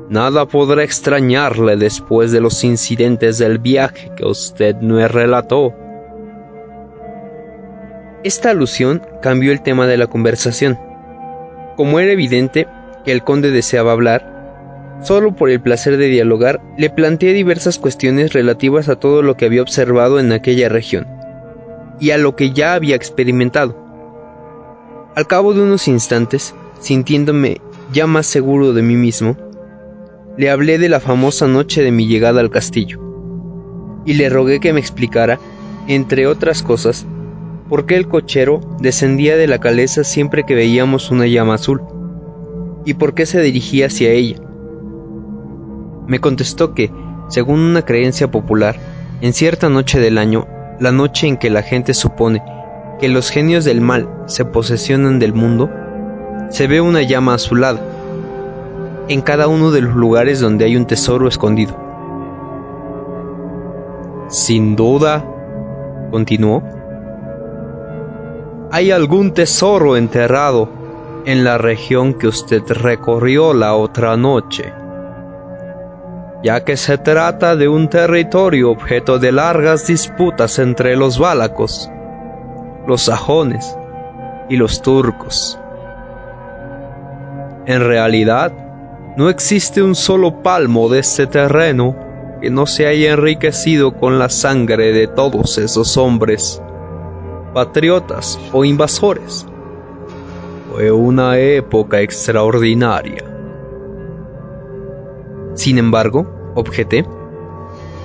nada 0.09 0.47
podrá 0.47 0.83
extrañarle 0.83 1.77
después 1.77 2.33
de 2.33 2.41
los 2.41 2.65
incidentes 2.65 3.37
del 3.37 3.59
viaje 3.59 4.11
que 4.17 4.25
usted 4.25 4.75
me 4.77 5.07
relató. 5.07 5.75
Esta 8.25 8.51
alusión 8.51 9.03
cambió 9.21 9.53
el 9.53 9.63
tema 9.63 9.87
de 9.87 9.99
la 9.99 10.07
conversación. 10.07 10.90
Como 11.81 11.99
era 11.99 12.13
evidente 12.13 12.69
que 13.07 13.13
el 13.13 13.25
conde 13.25 13.51
deseaba 13.51 13.93
hablar, 13.93 15.01
solo 15.03 15.35
por 15.35 15.49
el 15.49 15.63
placer 15.63 15.97
de 15.97 16.09
dialogar, 16.09 16.61
le 16.77 16.91
planteé 16.91 17.33
diversas 17.33 17.79
cuestiones 17.79 18.35
relativas 18.35 18.91
a 18.91 18.97
todo 18.97 19.23
lo 19.23 19.39
que 19.39 19.47
había 19.47 19.63
observado 19.63 20.21
en 20.21 20.31
aquella 20.31 20.69
región 20.69 21.07
y 21.99 22.11
a 22.11 22.19
lo 22.19 22.37
que 22.37 22.51
ya 22.53 22.75
había 22.75 22.97
experimentado. 22.97 23.83
Al 25.17 25.27
cabo 25.27 25.55
de 25.55 25.63
unos 25.63 25.89
instantes, 25.89 26.55
sintiéndome 26.81 27.63
ya 27.95 28.07
más 28.07 28.27
seguro 28.27 28.75
de 28.75 28.83
mí 28.83 28.97
mismo, 28.97 29.39
le 30.37 30.51
hablé 30.51 30.77
de 30.77 30.91
la 30.91 31.01
famosa 31.01 31.47
noche 31.47 31.83
de 31.83 31.93
mi 31.93 32.07
llegada 32.07 32.43
al 32.43 32.51
castillo, 32.51 33.01
y 34.05 34.13
le 34.13 34.29
rogué 34.29 34.61
que 34.61 34.75
me 34.75 34.81
explicara, 34.81 35.41
entre 35.89 36.27
otras 36.27 36.63
cosas, 36.63 37.07
por 37.71 37.87
qué 37.87 37.95
el 37.95 38.09
cochero 38.09 38.61
descendía 38.81 39.37
de 39.37 39.47
la 39.47 39.61
caleza 39.61 40.03
siempre 40.03 40.43
que 40.43 40.57
veíamos 40.57 41.13
una 41.13 41.29
llama 41.29 41.55
azul, 41.55 41.81
y 42.85 42.95
por 42.95 43.15
qué 43.15 43.27
se 43.27 43.41
dirigía 43.41 43.87
hacia 43.87 44.11
ella. 44.11 44.39
Me 46.09 46.19
contestó 46.19 46.75
que, 46.75 46.91
según 47.29 47.61
una 47.61 47.83
creencia 47.83 48.29
popular, 48.29 48.75
en 49.21 49.33
cierta 49.33 49.69
noche 49.69 50.01
del 50.01 50.19
año, 50.19 50.49
la 50.81 50.91
noche 50.91 51.29
en 51.29 51.37
que 51.37 51.49
la 51.49 51.63
gente 51.63 51.95
supone 51.95 52.43
que 52.99 53.09
los 53.09 53.31
genios 53.31 53.65
del 53.65 53.81
mal 53.81 54.11
se 54.27 54.45
posesionan 54.45 55.21
del 55.21 55.33
mundo, 55.33 55.71
se 56.49 56.67
ve 56.67 56.81
una 56.81 57.03
llama 57.03 57.35
azulada 57.35 57.81
en 59.09 59.21
cada 59.21 59.47
uno 59.47 59.71
de 59.71 59.83
los 59.83 59.95
lugares 59.95 60.41
donde 60.41 60.65
hay 60.65 60.77
un 60.77 60.87
tesoro 60.87 61.29
escondido. 61.29 61.77
Sin 64.29 64.75
duda, 64.75 65.25
continuó, 66.11 66.65
hay 68.73 68.93
algún 68.93 69.35
tesoro 69.35 69.97
enterrado 69.97 70.69
en 71.27 71.45
la 71.45 71.59
región 71.59 72.15
que 72.15 72.29
usted 72.29 72.63
recorrió 72.69 73.53
la 73.53 73.75
otra 73.75 74.17
noche, 74.17 74.73
ya 76.43 76.65
que 76.65 76.77
se 76.77 76.97
trata 76.97 77.57
de 77.57 77.69
un 77.69 77.89
territorio 77.89 78.71
objeto 78.71 79.19
de 79.19 79.33
largas 79.33 79.87
disputas 79.87 80.59
entre 80.59 80.97
los 80.97 81.19
válacos, 81.19 81.91
los 82.87 83.03
sajones 83.03 83.77
y 84.49 84.57
los 84.57 84.81
turcos. 84.83 85.59
En 87.67 87.85
realidad, 87.85 88.53
no 89.17 89.29
existe 89.29 89.83
un 89.83 89.95
solo 89.95 90.43
palmo 90.43 90.89
de 90.89 91.01
este 91.01 91.27
terreno 91.27 91.97
que 92.41 92.51
no 92.51 92.67
se 92.67 92.87
haya 92.87 93.13
enriquecido 93.13 93.97
con 93.97 94.19
la 94.19 94.29
sangre 94.29 94.93
de 94.93 95.09
todos 95.09 95.59
esos 95.59 95.97
hombres, 95.97 96.63
patriotas 97.53 98.39
o 98.53 98.65
invasores. 98.65 99.47
Fue 100.71 100.93
una 100.93 101.39
época 101.39 102.01
extraordinaria. 102.01 103.25
Sin 105.55 105.79
embargo, 105.79 106.53
objeté, 106.55 107.05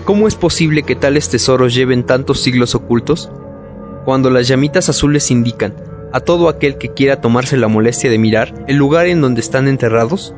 ¿cómo 0.04 0.28
es 0.28 0.36
posible 0.36 0.84
que 0.84 0.96
tales 0.96 1.30
tesoros 1.30 1.74
lleven 1.74 2.06
tantos 2.06 2.42
siglos 2.42 2.76
ocultos? 2.76 3.32
Cuando 4.04 4.30
las 4.30 4.48
llamitas 4.48 4.90
azules 4.90 5.32
indican 5.32 5.74
a 6.12 6.20
todo 6.20 6.50
aquel 6.50 6.78
que 6.78 6.94
quiera 6.94 7.22
tomarse 7.22 7.58
la 7.58 7.68
molestia 7.68 8.10
de 8.10 8.18
mirar 8.18 8.66
el 8.68 8.78
lugar 8.78 9.08
en 9.08 9.22
donde 9.22 9.42
están 9.42 9.68
enterrados? 9.68 10.34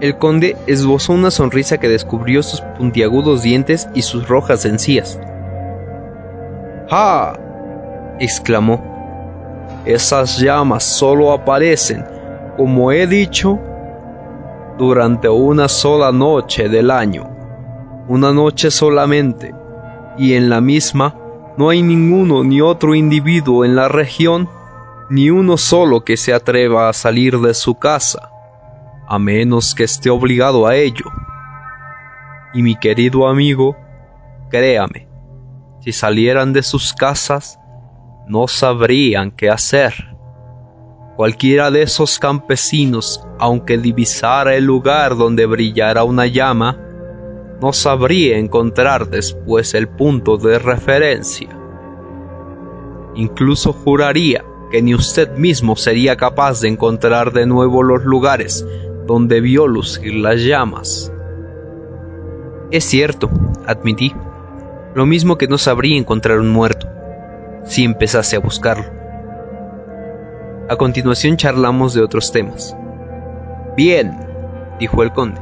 El 0.00 0.16
conde 0.16 0.56
esbozó 0.66 1.12
una 1.12 1.30
sonrisa 1.30 1.78
que 1.78 1.88
descubrió 1.88 2.42
sus 2.42 2.60
puntiagudos 2.78 3.42
dientes 3.42 3.88
y 3.94 4.02
sus 4.02 4.28
rojas 4.28 4.64
encías. 4.64 5.18
¡Ah! 6.90 7.32
exclamó. 8.18 8.82
Esas 9.84 10.38
llamas 10.38 10.84
solo 10.84 11.32
aparecen, 11.32 12.04
como 12.56 12.90
he 12.90 13.06
dicho, 13.06 13.58
durante 14.76 15.28
una 15.28 15.68
sola 15.68 16.10
noche 16.10 16.68
del 16.68 16.90
año, 16.90 17.28
una 18.08 18.32
noche 18.32 18.70
solamente, 18.70 19.54
y 20.18 20.34
en 20.34 20.50
la 20.50 20.60
misma 20.60 21.14
no 21.56 21.68
hay 21.68 21.82
ninguno 21.82 22.42
ni 22.42 22.60
otro 22.60 22.94
individuo 22.94 23.64
en 23.64 23.76
la 23.76 23.88
región, 23.88 24.48
ni 25.10 25.30
uno 25.30 25.56
solo 25.56 26.04
que 26.04 26.16
se 26.16 26.32
atreva 26.32 26.88
a 26.88 26.92
salir 26.92 27.38
de 27.38 27.54
su 27.54 27.74
casa, 27.74 28.30
a 29.06 29.18
menos 29.18 29.74
que 29.74 29.84
esté 29.84 30.10
obligado 30.10 30.66
a 30.66 30.76
ello. 30.76 31.04
Y 32.52 32.62
mi 32.62 32.74
querido 32.76 33.28
amigo, 33.28 33.76
créame, 34.50 35.09
si 35.80 35.92
salieran 35.92 36.52
de 36.52 36.62
sus 36.62 36.92
casas, 36.92 37.58
no 38.26 38.46
sabrían 38.48 39.30
qué 39.30 39.50
hacer. 39.50 39.94
Cualquiera 41.16 41.70
de 41.70 41.82
esos 41.82 42.18
campesinos, 42.18 43.26
aunque 43.38 43.76
divisara 43.76 44.54
el 44.54 44.64
lugar 44.64 45.16
donde 45.16 45.46
brillara 45.46 46.04
una 46.04 46.26
llama, 46.26 46.78
no 47.60 47.72
sabría 47.72 48.38
encontrar 48.38 49.08
después 49.10 49.74
el 49.74 49.88
punto 49.88 50.36
de 50.38 50.58
referencia. 50.58 51.48
Incluso 53.14 53.72
juraría 53.72 54.44
que 54.70 54.80
ni 54.80 54.94
usted 54.94 55.36
mismo 55.36 55.76
sería 55.76 56.16
capaz 56.16 56.60
de 56.60 56.68
encontrar 56.68 57.32
de 57.32 57.44
nuevo 57.44 57.82
los 57.82 58.04
lugares 58.04 58.64
donde 59.06 59.40
vio 59.40 59.66
lucir 59.66 60.14
las 60.14 60.40
llamas. 60.40 61.12
Es 62.70 62.84
cierto, 62.84 63.28
admití. 63.66 64.14
Lo 64.94 65.06
mismo 65.06 65.38
que 65.38 65.46
no 65.46 65.56
sabría 65.56 65.96
encontrar 65.96 66.40
un 66.40 66.50
muerto, 66.50 66.88
si 67.64 67.84
empezase 67.84 68.36
a 68.36 68.40
buscarlo. 68.40 68.86
A 70.68 70.76
continuación 70.76 71.36
charlamos 71.36 71.94
de 71.94 72.02
otros 72.02 72.32
temas. 72.32 72.76
Bien, 73.76 74.18
dijo 74.78 75.02
el 75.02 75.12
conde. 75.12 75.40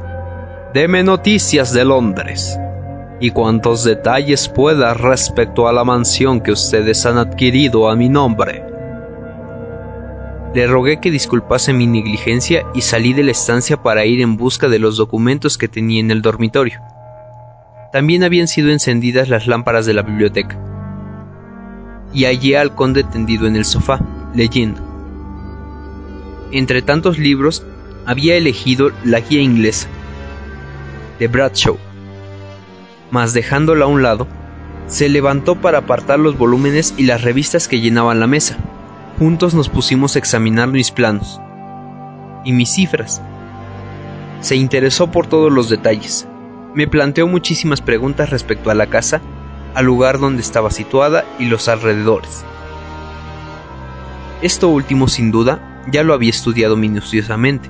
Deme 0.73 1.03
noticias 1.03 1.73
de 1.73 1.83
Londres 1.83 2.59
y 3.19 3.31
cuantos 3.31 3.83
detalles 3.83 4.47
pueda 4.47 4.93
respecto 4.93 5.67
a 5.67 5.73
la 5.73 5.83
mansión 5.83 6.41
que 6.41 6.51
ustedes 6.51 7.05
han 7.05 7.17
adquirido 7.17 7.89
a 7.89 7.95
mi 7.95 8.07
nombre. 8.07 8.65
Le 10.53 10.67
rogué 10.67 10.99
que 10.99 11.11
disculpase 11.11 11.73
mi 11.73 11.85
negligencia 11.85 12.65
y 12.73 12.81
salí 12.81 13.13
de 13.13 13.23
la 13.23 13.31
estancia 13.31 13.81
para 13.81 14.05
ir 14.05 14.21
en 14.21 14.37
busca 14.37 14.67
de 14.67 14.79
los 14.79 14.97
documentos 14.97 15.57
que 15.57 15.67
tenía 15.67 15.99
en 15.99 16.11
el 16.11 16.21
dormitorio. 16.21 16.79
También 17.91 18.23
habían 18.23 18.47
sido 18.47 18.69
encendidas 18.69 19.29
las 19.29 19.47
lámparas 19.47 19.85
de 19.85 19.93
la 19.93 20.03
biblioteca. 20.03 20.57
Y 22.13 22.25
hallé 22.25 22.57
al 22.57 22.75
conde 22.75 23.03
tendido 23.03 23.47
en 23.47 23.55
el 23.55 23.65
sofá, 23.65 23.99
leyendo. 24.33 24.81
Entre 26.51 26.81
tantos 26.81 27.17
libros, 27.17 27.65
había 28.05 28.35
elegido 28.35 28.91
la 29.03 29.19
guía 29.19 29.41
inglesa, 29.41 29.87
de 31.19 31.27
Bradshaw. 31.27 31.77
Mas 33.11 33.33
dejándola 33.33 33.85
a 33.85 33.87
un 33.87 34.03
lado, 34.03 34.27
se 34.87 35.09
levantó 35.09 35.55
para 35.55 35.79
apartar 35.79 36.19
los 36.19 36.37
volúmenes 36.37 36.93
y 36.97 37.03
las 37.03 37.21
revistas 37.21 37.67
que 37.67 37.79
llenaban 37.79 38.19
la 38.19 38.27
mesa. 38.27 38.57
Juntos 39.19 39.53
nos 39.53 39.69
pusimos 39.69 40.15
a 40.15 40.19
examinar 40.19 40.69
mis 40.69 40.91
planos 40.91 41.39
y 42.45 42.53
mis 42.53 42.73
cifras. 42.73 43.21
Se 44.41 44.55
interesó 44.55 45.11
por 45.11 45.27
todos 45.27 45.51
los 45.51 45.69
detalles. 45.69 46.27
Me 46.73 46.87
planteó 46.87 47.27
muchísimas 47.27 47.81
preguntas 47.81 48.29
respecto 48.29 48.69
a 48.69 48.75
la 48.75 48.87
casa, 48.87 49.21
al 49.73 49.85
lugar 49.85 50.19
donde 50.19 50.41
estaba 50.41 50.71
situada 50.71 51.25
y 51.39 51.45
los 51.45 51.67
alrededores. 51.67 52.43
Esto 54.41 54.69
último, 54.69 55.07
sin 55.07 55.31
duda, 55.31 55.83
ya 55.91 56.03
lo 56.03 56.13
había 56.13 56.29
estudiado 56.29 56.75
minuciosamente 56.75 57.69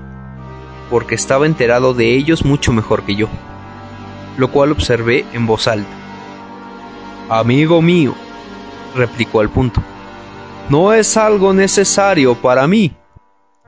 porque 0.90 1.16
estaba 1.16 1.46
enterado 1.46 1.94
de 1.94 2.16
ellos 2.16 2.44
mucho 2.44 2.74
mejor 2.74 3.04
que 3.04 3.16
yo, 3.16 3.28
lo 4.38 4.52
cual 4.52 4.72
observé 4.72 5.26
en 5.34 5.46
voz 5.46 5.68
alta. 5.68 5.90
Amigo 7.30 7.82
mío, 7.82 8.16
replicó 8.96 9.42
al 9.42 9.50
punto, 9.50 9.82
no 10.70 10.94
es 10.94 11.16
algo 11.16 11.54
necesario 11.54 12.36
para 12.36 12.68
mí. 12.68 12.96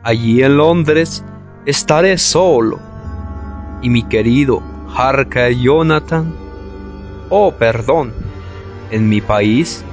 Allí 0.03 0.41
en 0.41 0.57
Londres 0.57 1.23
estaré 1.65 2.17
solo, 2.17 2.79
y 3.83 3.89
mi 3.89 4.03
querido 4.03 4.63
Harker 4.95 5.55
Jonathan 5.55 6.41
Oh, 7.33 7.53
perdón. 7.53 8.13
En 8.91 9.07
mi 9.07 9.21
país 9.21 9.85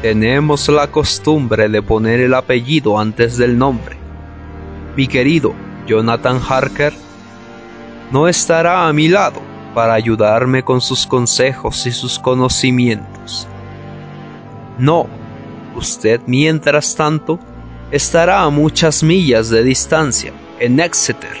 tenemos 0.00 0.66
la 0.70 0.86
costumbre 0.86 1.68
de 1.68 1.82
poner 1.82 2.20
el 2.20 2.32
apellido 2.32 2.98
antes 2.98 3.36
del 3.36 3.58
nombre. 3.58 3.98
Mi 4.96 5.06
querido 5.06 5.52
Jonathan 5.86 6.40
Harker 6.40 6.94
no 8.10 8.28
estará 8.28 8.88
a 8.88 8.94
mi 8.94 9.08
lado 9.08 9.42
para 9.74 9.92
ayudarme 9.92 10.62
con 10.62 10.80
sus 10.80 11.06
consejos 11.06 11.86
y 11.86 11.92
sus 11.92 12.18
conocimientos. 12.18 13.46
No, 14.78 15.06
usted 15.74 16.22
mientras 16.26 16.96
tanto 16.96 17.38
estará 17.90 18.42
a 18.42 18.48
muchas 18.48 19.02
millas 19.02 19.50
de 19.50 19.62
distancia, 19.62 20.32
en 20.60 20.80
Exeter, 20.80 21.36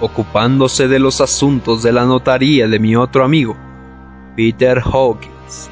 ocupándose 0.00 0.88
de 0.88 0.98
los 0.98 1.20
asuntos 1.20 1.82
de 1.82 1.92
la 1.92 2.04
notaría 2.04 2.68
de 2.68 2.78
mi 2.78 2.96
otro 2.96 3.24
amigo, 3.24 3.56
Peter 4.36 4.80
Hawkins. 4.80 5.70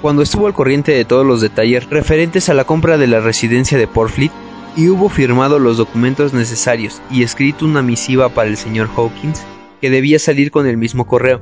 Cuando 0.00 0.22
estuvo 0.22 0.48
al 0.48 0.54
corriente 0.54 0.92
de 0.92 1.04
todos 1.04 1.24
los 1.24 1.40
detalles 1.40 1.88
referentes 1.88 2.48
a 2.48 2.54
la 2.54 2.64
compra 2.64 2.98
de 2.98 3.06
la 3.06 3.20
residencia 3.20 3.78
de 3.78 3.86
Portfleet 3.86 4.32
y 4.76 4.88
hubo 4.88 5.08
firmado 5.08 5.58
los 5.58 5.76
documentos 5.76 6.32
necesarios 6.32 7.00
y 7.10 7.22
escrito 7.22 7.64
una 7.64 7.82
misiva 7.82 8.28
para 8.28 8.48
el 8.48 8.56
señor 8.56 8.88
Hawkins, 8.96 9.44
que 9.80 9.90
debía 9.90 10.18
salir 10.18 10.50
con 10.50 10.66
el 10.66 10.76
mismo 10.76 11.06
correo, 11.06 11.40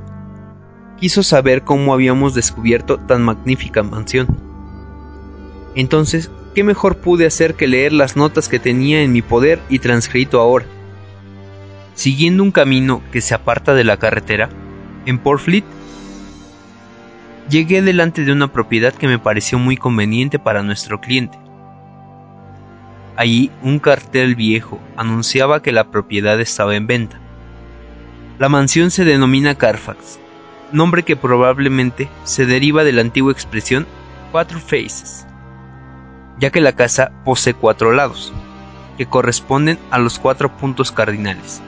quiso 0.99 1.23
saber 1.23 1.63
cómo 1.63 1.93
habíamos 1.93 2.35
descubierto 2.35 2.99
tan 2.99 3.23
magnífica 3.23 3.81
mansión. 3.81 4.27
Entonces, 5.73 6.29
¿qué 6.53 6.63
mejor 6.63 6.97
pude 6.97 7.25
hacer 7.25 7.55
que 7.55 7.67
leer 7.67 7.93
las 7.93 8.15
notas 8.15 8.47
que 8.49 8.59
tenía 8.59 9.01
en 9.01 9.11
mi 9.11 9.23
poder 9.23 9.59
y 9.69 9.79
transcrito 9.79 10.39
ahora? 10.39 10.65
Siguiendo 11.93 12.43
un 12.43 12.51
camino 12.51 13.01
que 13.11 13.21
se 13.21 13.33
aparta 13.33 13.73
de 13.73 13.83
la 13.83 13.97
carretera, 13.97 14.49
en 15.05 15.19
Portfleet, 15.19 15.65
llegué 17.49 17.81
delante 17.81 18.23
de 18.23 18.31
una 18.31 18.51
propiedad 18.51 18.93
que 18.93 19.07
me 19.07 19.19
pareció 19.19 19.59
muy 19.59 19.77
conveniente 19.77 20.39
para 20.39 20.63
nuestro 20.63 21.01
cliente. 21.01 21.37
Allí 23.15 23.51
un 23.61 23.79
cartel 23.79 24.35
viejo 24.35 24.79
anunciaba 24.95 25.61
que 25.61 25.71
la 25.71 25.91
propiedad 25.91 26.39
estaba 26.39 26.75
en 26.75 26.87
venta. 26.87 27.19
La 28.39 28.49
mansión 28.49 28.89
se 28.89 29.05
denomina 29.05 29.55
Carfax 29.55 30.21
nombre 30.71 31.03
que 31.03 31.15
probablemente 31.15 32.09
se 32.23 32.45
deriva 32.45 32.83
de 32.83 32.93
la 32.93 33.01
antigua 33.01 33.31
expresión 33.31 33.85
Quattro 34.31 34.59
Faces, 34.59 35.25
ya 36.39 36.49
que 36.49 36.61
la 36.61 36.73
casa 36.73 37.11
posee 37.25 37.53
cuatro 37.53 37.91
lados, 37.91 38.33
que 38.97 39.05
corresponden 39.05 39.77
a 39.89 39.99
los 39.99 40.19
cuatro 40.19 40.55
puntos 40.55 40.91
cardinales. 40.91 41.61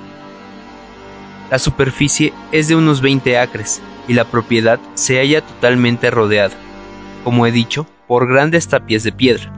La 1.49 1.59
superficie 1.59 2.33
es 2.51 2.67
de 2.67 2.75
unos 2.75 3.01
20 3.01 3.37
acres 3.37 3.81
y 4.07 4.13
la 4.13 4.25
propiedad 4.25 4.79
se 4.95 5.19
halla 5.19 5.41
totalmente 5.41 6.09
rodeada, 6.09 6.55
como 7.23 7.45
he 7.45 7.51
dicho, 7.51 7.85
por 8.07 8.27
grandes 8.27 8.67
tapias 8.67 9.03
de 9.03 9.11
piedra. 9.11 9.51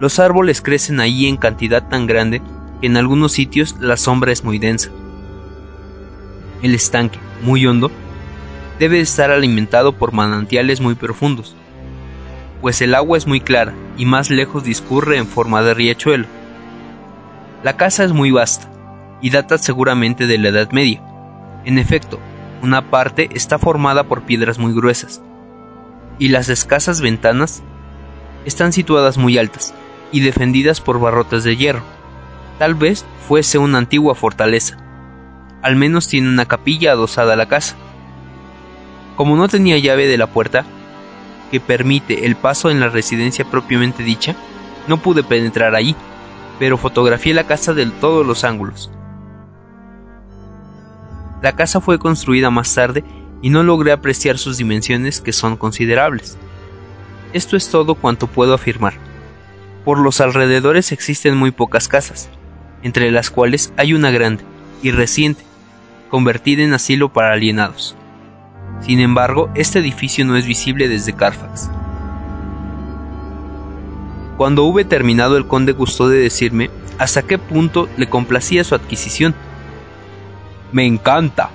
Los 0.00 0.18
árboles 0.18 0.62
crecen 0.62 1.00
allí 1.00 1.28
en 1.28 1.36
cantidad 1.36 1.88
tan 1.88 2.06
grande 2.06 2.42
que 2.80 2.86
en 2.86 2.96
algunos 2.96 3.32
sitios 3.32 3.76
la 3.78 3.96
sombra 3.96 4.32
es 4.32 4.42
muy 4.42 4.58
densa. 4.58 4.90
El 6.62 6.74
estanque, 6.74 7.18
muy 7.42 7.66
hondo, 7.66 7.90
debe 8.78 9.00
estar 9.00 9.30
alimentado 9.30 9.92
por 9.92 10.12
manantiales 10.12 10.80
muy 10.80 10.94
profundos, 10.94 11.54
pues 12.60 12.80
el 12.80 12.94
agua 12.94 13.18
es 13.18 13.26
muy 13.26 13.40
clara 13.40 13.74
y 13.96 14.06
más 14.06 14.30
lejos 14.30 14.64
discurre 14.64 15.18
en 15.18 15.26
forma 15.26 15.62
de 15.62 15.74
riachuelo. 15.74 16.26
La 17.62 17.76
casa 17.76 18.02
es 18.02 18.12
muy 18.12 18.30
vasta 18.30 18.72
y 19.22 19.30
data 19.30 19.56
seguramente 19.56 20.26
de 20.26 20.36
la 20.36 20.48
Edad 20.48 20.70
Media. 20.72 21.02
En 21.64 21.78
efecto, 21.78 22.18
una 22.60 22.90
parte 22.90 23.30
está 23.32 23.58
formada 23.58 24.04
por 24.04 24.22
piedras 24.22 24.58
muy 24.58 24.74
gruesas, 24.74 25.22
y 26.18 26.28
las 26.28 26.48
escasas 26.48 27.00
ventanas 27.00 27.62
están 28.44 28.72
situadas 28.72 29.16
muy 29.16 29.38
altas 29.38 29.72
y 30.10 30.20
defendidas 30.20 30.80
por 30.80 31.00
barrotes 31.00 31.44
de 31.44 31.56
hierro. 31.56 31.82
Tal 32.58 32.74
vez 32.74 33.04
fuese 33.26 33.58
una 33.58 33.78
antigua 33.78 34.14
fortaleza. 34.14 34.76
Al 35.62 35.76
menos 35.76 36.08
tiene 36.08 36.28
una 36.28 36.46
capilla 36.46 36.92
adosada 36.92 37.32
a 37.32 37.36
la 37.36 37.46
casa. 37.46 37.76
Como 39.16 39.36
no 39.36 39.48
tenía 39.48 39.78
llave 39.78 40.06
de 40.06 40.18
la 40.18 40.26
puerta 40.26 40.64
que 41.50 41.60
permite 41.60 42.26
el 42.26 42.34
paso 42.34 42.70
en 42.70 42.80
la 42.80 42.88
residencia 42.88 43.44
propiamente 43.44 44.02
dicha, 44.02 44.34
no 44.88 44.96
pude 44.96 45.22
penetrar 45.22 45.74
allí, 45.74 45.94
pero 46.58 46.78
fotografié 46.78 47.34
la 47.34 47.46
casa 47.46 47.74
de 47.74 47.86
todos 47.86 48.26
los 48.26 48.44
ángulos. 48.44 48.90
La 51.42 51.56
casa 51.56 51.80
fue 51.80 51.98
construida 51.98 52.50
más 52.50 52.72
tarde 52.74 53.04
y 53.42 53.50
no 53.50 53.62
logré 53.64 53.92
apreciar 53.92 54.38
sus 54.38 54.56
dimensiones 54.56 55.20
que 55.20 55.32
son 55.32 55.56
considerables. 55.56 56.38
Esto 57.32 57.56
es 57.56 57.68
todo 57.68 57.96
cuanto 57.96 58.28
puedo 58.28 58.54
afirmar. 58.54 58.94
Por 59.84 59.98
los 59.98 60.20
alrededores 60.20 60.92
existen 60.92 61.36
muy 61.36 61.50
pocas 61.50 61.88
casas, 61.88 62.30
entre 62.82 63.10
las 63.10 63.30
cuales 63.30 63.72
hay 63.76 63.94
una 63.94 64.10
grande 64.10 64.44
y 64.82 64.92
reciente, 64.92 65.44
convertida 66.08 66.62
en 66.62 66.74
asilo 66.74 67.12
para 67.12 67.32
alienados. 67.32 67.96
Sin 68.80 69.00
embargo, 69.00 69.50
este 69.54 69.80
edificio 69.80 70.24
no 70.24 70.36
es 70.36 70.46
visible 70.46 70.88
desde 70.88 71.12
Carfax. 71.12 71.70
Cuando 74.36 74.64
hube 74.64 74.84
terminado, 74.84 75.36
el 75.36 75.46
conde 75.46 75.72
gustó 75.72 76.08
de 76.08 76.18
decirme 76.18 76.70
hasta 76.98 77.22
qué 77.22 77.38
punto 77.38 77.88
le 77.96 78.08
complacía 78.08 78.64
su 78.64 78.74
adquisición. 78.74 79.34
Me 80.72 80.86
encanta, 80.86 81.50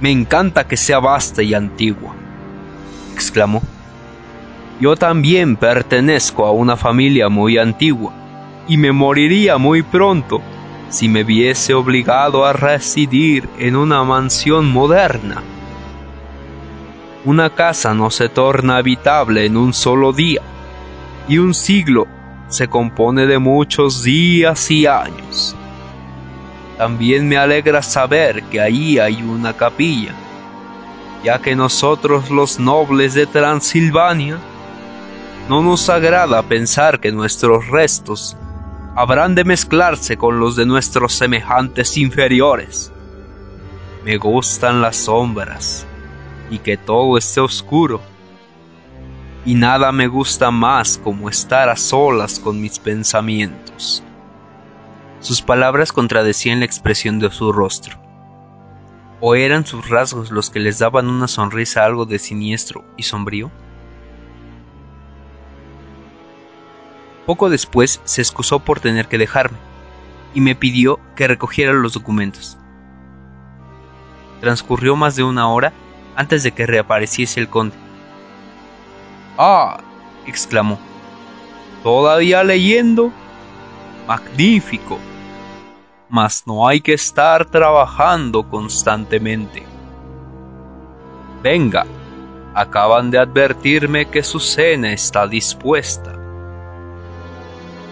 me 0.00 0.10
encanta 0.10 0.66
que 0.66 0.76
sea 0.76 0.98
vasta 0.98 1.42
y 1.42 1.54
antigua, 1.54 2.14
exclamó. 3.12 3.62
Yo 4.80 4.96
también 4.96 5.54
pertenezco 5.54 6.44
a 6.44 6.50
una 6.50 6.76
familia 6.76 7.28
muy 7.28 7.58
antigua 7.58 8.12
y 8.66 8.76
me 8.76 8.90
moriría 8.90 9.56
muy 9.56 9.82
pronto 9.82 10.42
si 10.88 11.08
me 11.08 11.22
viese 11.22 11.74
obligado 11.74 12.44
a 12.44 12.52
residir 12.52 13.48
en 13.58 13.76
una 13.76 14.02
mansión 14.02 14.70
moderna. 14.70 15.42
Una 17.24 17.50
casa 17.50 17.94
no 17.94 18.10
se 18.10 18.28
torna 18.28 18.76
habitable 18.76 19.46
en 19.46 19.56
un 19.56 19.72
solo 19.72 20.12
día, 20.12 20.42
y 21.28 21.38
un 21.38 21.54
siglo 21.54 22.06
se 22.48 22.68
compone 22.68 23.26
de 23.26 23.38
muchos 23.38 24.02
días 24.02 24.70
y 24.70 24.86
años. 24.86 25.56
También 26.78 27.28
me 27.28 27.36
alegra 27.36 27.82
saber 27.82 28.42
que 28.44 28.60
ahí 28.60 28.98
hay 28.98 29.22
una 29.22 29.56
capilla, 29.56 30.12
ya 31.22 31.38
que 31.40 31.54
nosotros 31.54 32.30
los 32.30 32.58
nobles 32.58 33.14
de 33.14 33.26
Transilvania 33.26 34.38
no 35.48 35.62
nos 35.62 35.88
agrada 35.88 36.42
pensar 36.42 37.00
que 37.00 37.12
nuestros 37.12 37.68
restos 37.68 38.36
habrán 38.96 39.34
de 39.34 39.44
mezclarse 39.44 40.16
con 40.16 40.40
los 40.40 40.56
de 40.56 40.66
nuestros 40.66 41.12
semejantes 41.12 41.96
inferiores. 41.96 42.92
Me 44.04 44.16
gustan 44.16 44.82
las 44.82 44.96
sombras 44.96 45.86
y 46.50 46.58
que 46.58 46.76
todo 46.76 47.16
esté 47.18 47.40
oscuro. 47.40 48.00
Y 49.46 49.54
nada 49.54 49.92
me 49.92 50.06
gusta 50.06 50.50
más 50.50 50.98
como 51.02 51.28
estar 51.28 51.68
a 51.68 51.76
solas 51.76 52.38
con 52.38 52.60
mis 52.60 52.78
pensamientos. 52.78 54.02
Sus 55.24 55.40
palabras 55.40 55.90
contradecían 55.90 56.58
la 56.58 56.66
expresión 56.66 57.18
de 57.18 57.30
su 57.30 57.50
rostro. 57.50 57.96
¿O 59.22 59.34
eran 59.34 59.64
sus 59.64 59.88
rasgos 59.88 60.30
los 60.30 60.50
que 60.50 60.60
les 60.60 60.80
daban 60.80 61.08
una 61.08 61.28
sonrisa 61.28 61.82
algo 61.82 62.04
de 62.04 62.18
siniestro 62.18 62.84
y 62.98 63.04
sombrío? 63.04 63.50
Poco 67.24 67.48
después 67.48 68.02
se 68.04 68.20
excusó 68.20 68.58
por 68.58 68.80
tener 68.80 69.08
que 69.08 69.16
dejarme, 69.16 69.56
y 70.34 70.42
me 70.42 70.54
pidió 70.54 71.00
que 71.16 71.26
recogiera 71.26 71.72
los 71.72 71.94
documentos. 71.94 72.58
Transcurrió 74.42 74.94
más 74.94 75.16
de 75.16 75.22
una 75.22 75.48
hora 75.48 75.72
antes 76.16 76.42
de 76.42 76.52
que 76.52 76.66
reapareciese 76.66 77.40
el 77.40 77.48
conde. 77.48 77.76
¡Ah! 79.38 79.78
exclamó. 80.26 80.78
¿Todavía 81.82 82.44
leyendo? 82.44 83.10
Magnífico. 84.06 84.98
Mas 86.14 86.44
no 86.46 86.68
hay 86.68 86.80
que 86.80 86.92
estar 86.92 87.44
trabajando 87.44 88.48
constantemente. 88.48 89.64
Venga, 91.42 91.84
acaban 92.54 93.10
de 93.10 93.18
advertirme 93.18 94.06
que 94.06 94.22
su 94.22 94.38
cena 94.38 94.92
está 94.92 95.26
dispuesta. 95.26 96.16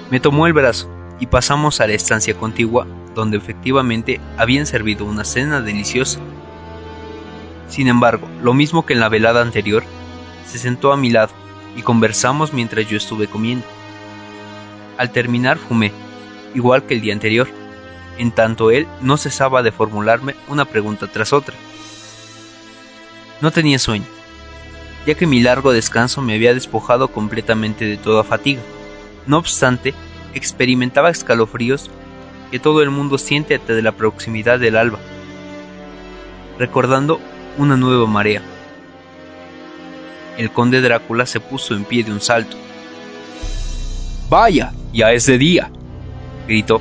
Me 0.08 0.20
tomó 0.20 0.46
el 0.46 0.52
brazo 0.52 0.88
y 1.18 1.26
pasamos 1.26 1.80
a 1.80 1.88
la 1.88 1.94
estancia 1.94 2.35
contigua, 2.35 2.87
donde 3.12 3.38
efectivamente 3.38 4.20
habían 4.38 4.66
servido 4.66 5.04
una 5.04 5.24
cena 5.24 5.61
deliciosa 5.61 6.20
sin 7.72 7.88
embargo, 7.88 8.28
lo 8.42 8.52
mismo 8.52 8.85
que 8.85 8.92
en 8.92 9.00
la 9.00 9.08
velada 9.08 9.40
anterior, 9.40 9.82
se 10.46 10.58
sentó 10.58 10.92
a 10.92 10.98
mi 10.98 11.08
lado 11.08 11.32
y 11.74 11.80
conversamos 11.80 12.52
mientras 12.52 12.87
yo 12.87 12.98
estuve 12.98 13.28
comiendo. 13.28 13.64
Al 14.98 15.11
terminar 15.11 15.56
fumé, 15.56 15.90
igual 16.54 16.82
que 16.82 16.92
el 16.92 17.00
día 17.00 17.14
anterior, 17.14 17.48
en 18.18 18.31
tanto 18.33 18.70
él 18.70 18.87
no 19.01 19.16
cesaba 19.16 19.62
de 19.62 19.72
formularme 19.72 20.35
una 20.48 20.64
pregunta 20.64 21.07
tras 21.07 21.33
otra. 21.33 21.55
No 23.40 23.51
tenía 23.51 23.79
sueño, 23.79 24.05
ya 25.07 25.14
que 25.14 25.27
mi 25.27 25.40
largo 25.40 25.72
descanso 25.72 26.22
me 26.22 26.35
había 26.35 26.55
despojado 26.55 27.09
completamente 27.09 27.85
de 27.85 27.96
toda 27.96 28.25
fatiga. 28.25 28.61
No 29.27 29.38
obstante, 29.38 29.94
experimentaba 30.35 31.11
escalofríos 31.11 31.90
que 32.51 32.59
todo 32.59 32.83
el 32.83 32.90
mundo 32.90 33.18
siente 33.18 33.55
ante 33.55 33.81
la 33.83 33.92
proximidad 33.92 34.61
del 34.61 34.77
alba, 34.77 34.98
recordando 36.59 37.20
una 37.59 37.77
nueva 37.77 38.07
marea. 38.07 38.42
El 40.37 40.51
conde 40.51 40.81
Drácula 40.81 41.27
se 41.27 41.40
puso 41.40 41.75
en 41.75 41.85
pie 41.85 42.05
de 42.05 42.12
un 42.12 42.20
salto. 42.20 42.57
Vaya, 44.29 44.72
ya 44.92 45.12
es 45.12 45.27
de 45.27 45.38
día, 45.38 45.70
gritó. 46.46 46.81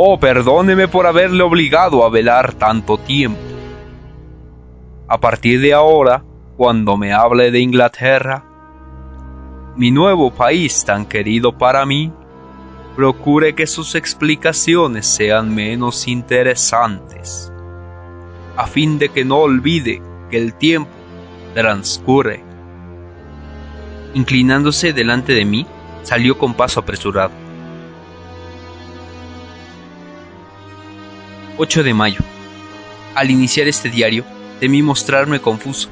Oh, 0.00 0.16
perdóneme 0.20 0.86
por 0.86 1.08
haberle 1.08 1.42
obligado 1.42 2.04
a 2.04 2.08
velar 2.08 2.54
tanto 2.54 2.98
tiempo. 2.98 3.40
A 5.08 5.18
partir 5.18 5.60
de 5.60 5.74
ahora, 5.74 6.22
cuando 6.56 6.96
me 6.96 7.12
hable 7.12 7.50
de 7.50 7.58
Inglaterra, 7.58 8.44
mi 9.74 9.90
nuevo 9.90 10.30
país 10.30 10.84
tan 10.84 11.04
querido 11.04 11.58
para 11.58 11.84
mí, 11.84 12.12
procure 12.94 13.56
que 13.56 13.66
sus 13.66 13.96
explicaciones 13.96 15.04
sean 15.04 15.52
menos 15.52 16.06
interesantes, 16.06 17.52
a 18.56 18.68
fin 18.68 19.00
de 19.00 19.08
que 19.08 19.24
no 19.24 19.38
olvide 19.38 20.00
que 20.30 20.38
el 20.38 20.54
tiempo 20.54 20.92
transcurre. 21.54 22.44
Inclinándose 24.14 24.92
delante 24.92 25.32
de 25.32 25.44
mí, 25.44 25.66
salió 26.04 26.38
con 26.38 26.54
paso 26.54 26.78
apresurado. 26.78 27.47
8 31.60 31.82
de 31.82 31.92
mayo. 31.92 32.20
Al 33.16 33.32
iniciar 33.32 33.66
este 33.66 33.90
diario, 33.90 34.24
temí 34.60 34.80
mostrarme 34.80 35.40
confuso, 35.40 35.88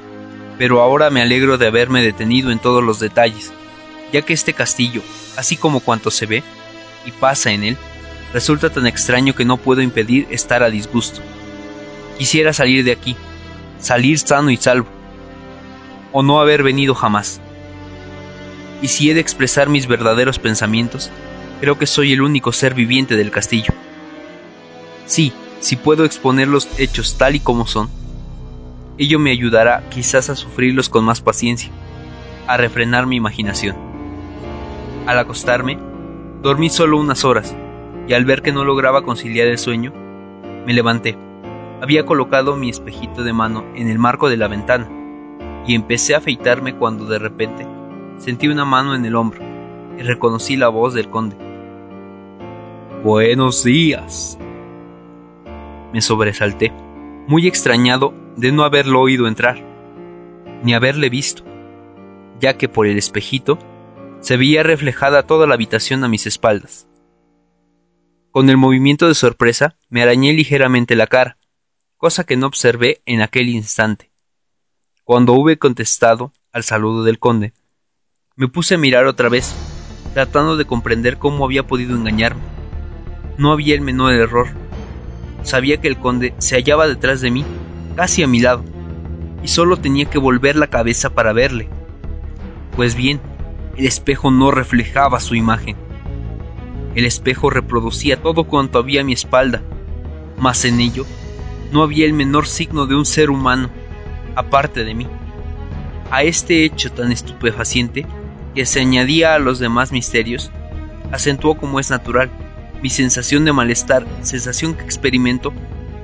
pero 0.59 0.81
ahora 0.81 1.11
me 1.11 1.20
alegro 1.20 1.59
de 1.59 1.66
haberme 1.66 2.02
detenido 2.02 2.52
en 2.52 2.61
todos 2.61 2.85
los 2.85 3.00
detalles, 3.00 3.52
ya 4.12 4.22
que 4.22 4.33
este 4.33 4.52
castillo, 4.52 5.02
así 5.37 5.57
como 5.57 5.81
cuanto 5.81 6.12
se 6.12 6.26
ve 6.26 6.44
y 7.05 7.11
pasa 7.11 7.50
en 7.50 7.64
él, 7.64 7.76
resulta 8.33 8.70
tan 8.70 8.87
extraño 8.87 9.35
que 9.35 9.44
no 9.44 9.57
puedo 9.57 9.83
impedir 9.83 10.29
estar 10.31 10.62
a 10.62 10.70
disgusto. 10.70 11.20
Quisiera 12.16 12.52
salir 12.52 12.85
de 12.85 12.92
aquí, 12.92 13.16
salir 13.81 14.20
sano 14.20 14.50
y 14.50 14.57
salvo, 14.57 14.87
o 16.12 16.22
no 16.22 16.40
haber 16.40 16.62
venido 16.62 16.94
jamás. 16.94 17.40
Y 18.83 18.87
si 18.87 19.11
he 19.11 19.14
de 19.14 19.20
expresar 19.20 19.68
mis 19.68 19.88
verdaderos 19.88 20.38
pensamientos, 20.38 21.11
creo 21.61 21.76
que 21.76 21.87
soy 21.87 22.12
el 22.12 22.22
único 22.22 22.52
ser 22.52 22.72
viviente 22.72 23.16
del 23.16 23.33
castillo. 23.33 23.74
Sí, 25.07 25.33
si 25.61 25.77
puedo 25.77 26.05
exponer 26.05 26.49
los 26.49 26.69
hechos 26.79 27.16
tal 27.19 27.37
y 27.37 27.40
como 27.40 27.66
son, 27.66 27.88
ello 28.99 29.19
me 29.19 29.31
ayudará 29.31 29.88
quizás 29.90 30.31
a 30.31 30.37
sufrirlos 30.37 30.88
con 30.88 31.05
más 31.05 31.21
paciencia, 31.21 31.71
a 32.47 32.57
refrenar 32.57 33.07
mi 33.07 33.16
imaginación. 33.16 33.77
Al 35.07 35.19
acostarme, 35.19 35.79
dormí 36.42 36.71
solo 36.71 36.99
unas 36.99 37.25
horas, 37.25 37.55
y 38.09 38.14
al 38.14 38.25
ver 38.25 38.42
que 38.42 38.53
no 38.53 38.64
lograba 38.64 39.03
conciliar 39.03 39.49
el 39.49 39.59
sueño, 39.59 39.92
me 40.66 40.73
levanté. 40.73 41.16
Había 41.81 42.07
colocado 42.07 42.57
mi 42.57 42.71
espejito 42.71 43.23
de 43.23 43.33
mano 43.33 43.64
en 43.75 43.88
el 43.88 43.99
marco 43.99 44.29
de 44.29 44.37
la 44.37 44.49
ventana, 44.49 44.88
y 45.66 45.75
empecé 45.75 46.14
a 46.14 46.19
afeitarme 46.19 46.75
cuando 46.77 47.07
de 47.07 47.19
repente 47.19 47.66
Sentí 48.19 48.49
una 48.49 48.64
mano 48.64 48.95
en 48.95 49.05
el 49.05 49.14
hombro 49.14 49.40
y 49.99 50.03
reconocí 50.03 50.57
la 50.57 50.69
voz 50.69 50.95
del 50.95 51.11
conde. 51.11 51.37
Buenos 53.05 53.62
días. 53.62 54.38
Me 55.96 56.02
sobresalté, 56.02 56.72
muy 57.26 57.46
extrañado 57.46 58.12
de 58.37 58.52
no 58.52 58.64
haberlo 58.64 59.00
oído 59.00 59.26
entrar, 59.26 59.64
ni 60.62 60.74
haberle 60.74 61.09
visto, 61.09 61.42
ya 62.38 62.59
que 62.59 62.68
por 62.68 62.87
el 62.87 62.98
espejito 62.98 63.59
se 64.20 64.37
veía 64.37 64.62
reflejada 64.62 65.22
toda 65.22 65.46
la 65.46 65.54
habitación 65.54 66.04
a 66.04 66.09
mis 66.09 66.26
espaldas. 66.26 66.87
Con 68.30 68.50
el 68.50 68.59
movimiento 68.59 69.09
de 69.09 69.14
sorpresa 69.14 69.78
me 69.88 70.02
arañé 70.02 70.35
ligeramente 70.35 70.96
la 70.96 71.06
cara, 71.06 71.38
cosa 71.96 72.24
que 72.24 72.37
no 72.37 72.46
observé 72.46 73.00
en 73.06 73.22
aquel 73.22 73.48
instante. 73.48 74.11
Cuando 75.02 75.32
hube 75.32 75.56
contestado 75.56 76.35
al 76.52 76.62
saludo 76.62 77.04
del 77.04 77.18
conde, 77.18 77.54
me 78.35 78.48
puse 78.48 78.74
a 78.74 78.78
mirar 78.78 79.06
otra 79.06 79.30
vez, 79.30 79.54
tratando 80.12 80.59
de 80.59 80.66
comprender 80.66 81.16
cómo 81.16 81.46
había 81.46 81.66
podido 81.66 81.96
engañarme. 81.96 82.42
No 83.38 83.50
había 83.50 83.74
el 83.74 83.80
menor 83.80 84.12
error. 84.12 84.65
Sabía 85.46 85.76
que 85.76 85.87
el 85.87 85.96
conde 85.96 86.35
se 86.38 86.56
hallaba 86.56 86.88
detrás 86.88 87.20
de 87.20 87.30
mí, 87.30 87.44
casi 87.94 88.24
a 88.24 88.26
mi 88.26 88.40
lado, 88.40 88.64
y 89.44 89.46
solo 89.46 89.76
tenía 89.76 90.06
que 90.06 90.18
volver 90.18 90.56
la 90.56 90.66
cabeza 90.66 91.11
para 91.11 91.32
verle. 91.32 91.68
Pues 92.74 92.96
bien, 92.96 93.20
el 93.76 93.87
espejo 93.87 94.32
no 94.32 94.50
reflejaba 94.50 95.20
su 95.20 95.37
imagen. 95.37 95.76
El 96.96 97.04
espejo 97.04 97.48
reproducía 97.48 98.20
todo 98.20 98.42
cuanto 98.42 98.80
había 98.80 99.02
a 99.02 99.04
mi 99.04 99.12
espalda, 99.12 99.62
mas 100.37 100.64
en 100.64 100.80
ello 100.80 101.06
no 101.70 101.85
había 101.85 102.06
el 102.06 102.12
menor 102.12 102.48
signo 102.48 102.87
de 102.87 102.96
un 102.96 103.06
ser 103.06 103.30
humano, 103.30 103.70
aparte 104.35 104.82
de 104.82 104.94
mí. 104.94 105.06
A 106.11 106.24
este 106.24 106.64
hecho 106.64 106.90
tan 106.90 107.12
estupefaciente 107.12 108.04
que 108.52 108.66
se 108.66 108.80
añadía 108.80 109.37
a 109.37 109.38
los 109.38 109.61
demás 109.61 109.92
misterios, 109.92 110.50
acentuó 111.12 111.56
como 111.56 111.78
es 111.78 111.88
natural 111.88 112.32
mi 112.87 112.90
sensación 112.90 113.44
de 113.44 113.53
malestar, 113.53 114.07
sensación 114.22 114.75
que 114.75 114.85
experimento 114.85 115.53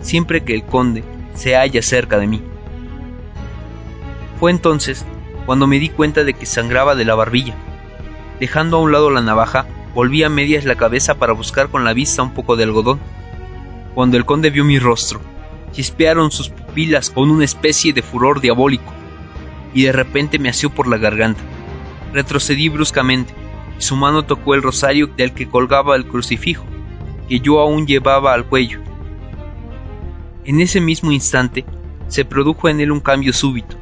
siempre 0.01 0.43
que 0.43 0.53
el 0.53 0.65
conde 0.65 1.05
se 1.33 1.55
halla 1.55 1.81
cerca 1.81 2.19
de 2.19 2.27
mí. 2.27 2.43
Fue 4.41 4.51
entonces 4.51 5.07
cuando 5.47 5.69
me 5.69 5.79
di 5.79 5.91
cuenta 5.91 6.25
de 6.25 6.35
que 6.35 6.45
sangraba 6.45 6.97
de 6.97 7.05
la 7.05 7.15
barbilla. 7.15 7.55
Dejando 8.41 8.79
a 8.79 8.81
un 8.81 8.91
lado 8.91 9.11
la 9.11 9.21
navaja, 9.21 9.65
volví 9.95 10.25
a 10.25 10.29
medias 10.29 10.65
la 10.65 10.75
cabeza 10.75 11.15
para 11.15 11.35
buscar 11.35 11.69
con 11.69 11.85
la 11.85 11.93
vista 11.93 12.21
un 12.21 12.35
poco 12.35 12.57
de 12.57 12.65
algodón. 12.65 12.99
Cuando 13.95 14.17
el 14.17 14.25
conde 14.25 14.51
vio 14.51 14.65
mi 14.65 14.81
rostro, 14.81 15.21
chispearon 15.71 16.33
sus 16.33 16.49
pupilas 16.49 17.11
con 17.11 17.31
una 17.31 17.45
especie 17.45 17.93
de 17.93 18.03
furor 18.03 18.41
diabólico, 18.41 18.93
y 19.73 19.85
de 19.85 19.93
repente 19.93 20.41
me 20.41 20.49
asió 20.49 20.69
por 20.69 20.89
la 20.89 20.99
garganta. 20.99 21.43
Retrocedí 22.13 22.69
bruscamente, 22.71 23.33
y 23.79 23.83
su 23.83 23.95
mano 23.95 24.25
tocó 24.25 24.57
el 24.57 24.63
rosario 24.63 25.07
del 25.07 25.33
que 25.33 25.49
colgaba 25.49 25.95
el 25.95 26.09
crucifijo, 26.09 26.67
que 27.33 27.41
yo 27.41 27.61
aún 27.61 27.87
llevaba 27.87 28.35
al 28.35 28.45
cuello. 28.45 28.83
En 30.45 30.61
ese 30.61 30.83
mismo 30.83 31.13
instante 31.13 31.65
se 32.07 32.27
produjo 32.27 32.69
en 32.69 32.79
él 32.79 32.93
un 32.93 33.01
cambio 33.01 33.33
súbito, 33.33 33.79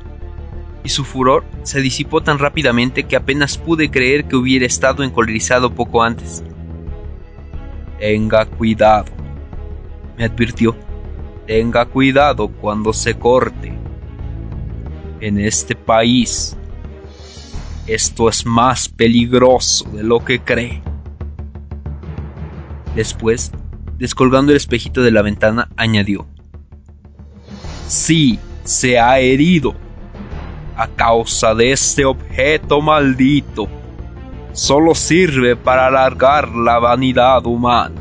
y 0.84 0.88
su 0.88 1.04
furor 1.04 1.44
se 1.64 1.80
disipó 1.80 2.20
tan 2.20 2.38
rápidamente 2.38 3.02
que 3.02 3.16
apenas 3.16 3.58
pude 3.58 3.90
creer 3.90 4.26
que 4.26 4.36
hubiera 4.36 4.66
estado 4.66 5.02
encolerizado 5.02 5.74
poco 5.74 6.00
antes. 6.00 6.44
Tenga 7.98 8.46
cuidado, 8.46 9.10
me 10.16 10.26
advirtió. 10.26 10.76
Tenga 11.44 11.86
cuidado 11.86 12.46
cuando 12.46 12.92
se 12.92 13.14
corte. 13.14 13.72
En 15.20 15.40
este 15.40 15.74
país 15.74 16.56
esto 17.88 18.28
es 18.28 18.46
más 18.46 18.88
peligroso 18.88 19.90
de 19.90 20.04
lo 20.04 20.24
que 20.24 20.38
cree. 20.38 20.89
Después, 22.94 23.53
descolgando 23.98 24.53
el 24.53 24.57
espejito 24.57 25.03
de 25.03 25.11
la 25.11 25.22
ventana, 25.22 25.68
añadió. 25.76 26.26
Sí, 27.87 28.38
se 28.64 28.98
ha 28.98 29.18
herido. 29.18 29.74
A 30.76 30.88
causa 30.88 31.55
de 31.55 31.72
este 31.72 32.05
objeto 32.05 32.81
maldito. 32.81 33.68
Solo 34.53 34.94
sirve 34.94 35.55
para 35.55 35.87
alargar 35.87 36.48
la 36.48 36.79
vanidad 36.79 37.44
humana. 37.46 37.94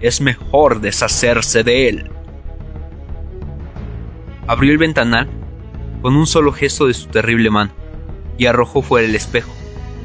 Es 0.00 0.20
mejor 0.20 0.80
deshacerse 0.80 1.64
de 1.64 1.88
él. 1.88 2.10
Abrió 4.46 4.72
el 4.72 4.78
ventanal 4.78 5.28
con 6.02 6.16
un 6.16 6.26
solo 6.26 6.52
gesto 6.52 6.86
de 6.86 6.94
su 6.94 7.06
terrible 7.06 7.50
mano 7.50 7.70
y 8.36 8.46
arrojó 8.46 8.82
fuera 8.82 9.06
el 9.06 9.14
espejo, 9.14 9.52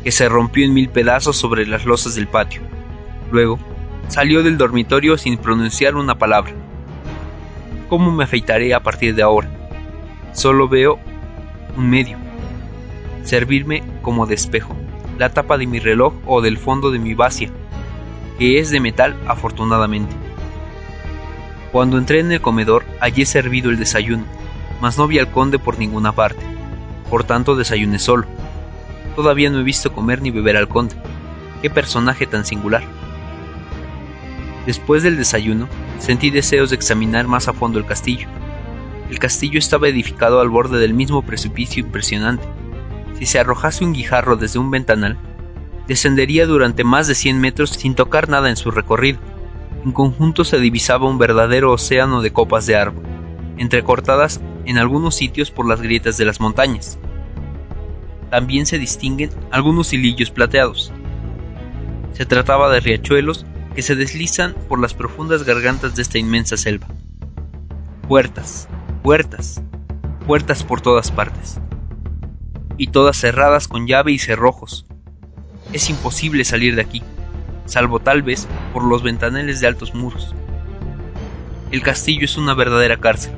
que 0.03 0.11
se 0.11 0.29
rompió 0.29 0.63
en 0.65 0.73
mil 0.73 0.89
pedazos 0.89 1.37
sobre 1.37 1.65
las 1.65 1.85
losas 1.85 2.15
del 2.15 2.27
patio. 2.27 2.61
Luego, 3.31 3.59
salió 4.07 4.43
del 4.43 4.57
dormitorio 4.57 5.17
sin 5.17 5.37
pronunciar 5.37 5.95
una 5.95 6.15
palabra. 6.15 6.53
¿Cómo 7.89 8.11
me 8.11 8.23
afeitaré 8.23 8.73
a 8.73 8.81
partir 8.81 9.15
de 9.15 9.23
ahora? 9.23 9.49
Solo 10.33 10.67
veo 10.67 10.99
un 11.75 11.89
medio. 11.89 12.17
Servirme 13.23 13.83
como 14.01 14.25
de 14.25 14.35
espejo, 14.35 14.75
la 15.17 15.29
tapa 15.29 15.57
de 15.57 15.67
mi 15.67 15.79
reloj 15.79 16.13
o 16.25 16.41
del 16.41 16.57
fondo 16.57 16.91
de 16.91 16.99
mi 16.99 17.13
vacia, 17.13 17.49
que 18.39 18.59
es 18.59 18.69
de 18.69 18.79
metal 18.79 19.15
afortunadamente. 19.27 20.15
Cuando 21.71 21.97
entré 21.97 22.19
en 22.19 22.31
el 22.31 22.41
comedor 22.41 22.85
hallé 22.99 23.25
servido 23.25 23.69
el 23.69 23.77
desayuno, 23.77 24.23
mas 24.81 24.97
no 24.97 25.07
vi 25.07 25.19
al 25.19 25.31
conde 25.31 25.59
por 25.59 25.79
ninguna 25.79 26.11
parte. 26.11 26.43
Por 27.09 27.23
tanto, 27.23 27.55
desayuné 27.55 27.99
solo. 27.99 28.25
Todavía 29.15 29.49
no 29.49 29.59
he 29.59 29.63
visto 29.63 29.91
comer 29.91 30.21
ni 30.21 30.31
beber 30.31 30.57
al 30.57 30.67
conde. 30.67 30.95
Qué 31.61 31.69
personaje 31.69 32.27
tan 32.27 32.45
singular. 32.45 32.83
Después 34.67 35.01
del 35.01 35.15
desayuno, 35.15 35.69
sentí 35.97 36.29
deseos 36.29 36.71
de 36.71 36.75
examinar 36.75 37.25
más 37.25 37.47
a 37.47 37.53
fondo 37.53 37.79
el 37.79 37.85
castillo. 37.85 38.27
El 39.09 39.17
castillo 39.17 39.57
estaba 39.57 39.87
edificado 39.87 40.41
al 40.41 40.49
borde 40.49 40.77
del 40.77 40.93
mismo 40.93 41.21
precipicio 41.21 41.81
impresionante. 41.85 42.45
Si 43.17 43.25
se 43.25 43.39
arrojase 43.39 43.85
un 43.85 43.93
guijarro 43.93 44.35
desde 44.35 44.59
un 44.59 44.69
ventanal, 44.69 45.17
descendería 45.87 46.45
durante 46.45 46.83
más 46.83 47.07
de 47.07 47.15
100 47.15 47.39
metros 47.39 47.69
sin 47.69 47.95
tocar 47.95 48.27
nada 48.27 48.49
en 48.49 48.57
su 48.57 48.69
recorrido. 48.69 49.19
En 49.85 49.93
conjunto 49.93 50.43
se 50.43 50.59
divisaba 50.59 51.09
un 51.09 51.17
verdadero 51.17 51.71
océano 51.71 52.21
de 52.21 52.33
copas 52.33 52.65
de 52.65 52.75
árbol, 52.75 53.05
entrecortadas 53.57 54.41
en 54.65 54.79
algunos 54.79 55.15
sitios 55.15 55.49
por 55.49 55.65
las 55.65 55.81
grietas 55.81 56.17
de 56.17 56.25
las 56.25 56.41
montañas. 56.41 56.99
También 58.29 58.65
se 58.65 58.79
distinguen 58.79 59.29
algunos 59.49 59.93
hilillos 59.93 60.29
plateados. 60.29 60.91
Se 62.11 62.25
trataba 62.25 62.69
de 62.69 62.81
riachuelos 62.81 63.45
que 63.77 63.83
se 63.83 63.95
deslizan 63.95 64.55
por 64.67 64.81
las 64.81 64.95
profundas 64.95 65.43
gargantas 65.43 65.95
de 65.95 66.01
esta 66.01 66.17
inmensa 66.17 66.57
selva. 66.57 66.87
Puertas, 68.07 68.67
puertas, 69.03 69.61
puertas 70.25 70.63
por 70.63 70.81
todas 70.81 71.11
partes. 71.11 71.59
Y 72.75 72.87
todas 72.87 73.17
cerradas 73.17 73.67
con 73.67 73.85
llave 73.85 74.13
y 74.13 74.17
cerrojos. 74.17 74.87
Es 75.73 75.91
imposible 75.91 76.43
salir 76.43 76.75
de 76.75 76.81
aquí, 76.81 77.03
salvo 77.67 77.99
tal 77.99 78.23
vez 78.23 78.47
por 78.73 78.83
los 78.83 79.03
ventaneles 79.03 79.59
de 79.59 79.67
altos 79.67 79.93
muros. 79.93 80.33
El 81.69 81.83
castillo 81.83 82.25
es 82.25 82.35
una 82.35 82.55
verdadera 82.55 82.97
cárcel, 82.97 83.33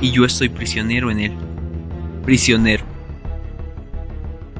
y 0.00 0.10
yo 0.10 0.24
estoy 0.24 0.48
prisionero 0.48 1.12
en 1.12 1.20
él. 1.20 1.36
Prisionero. 2.24 2.84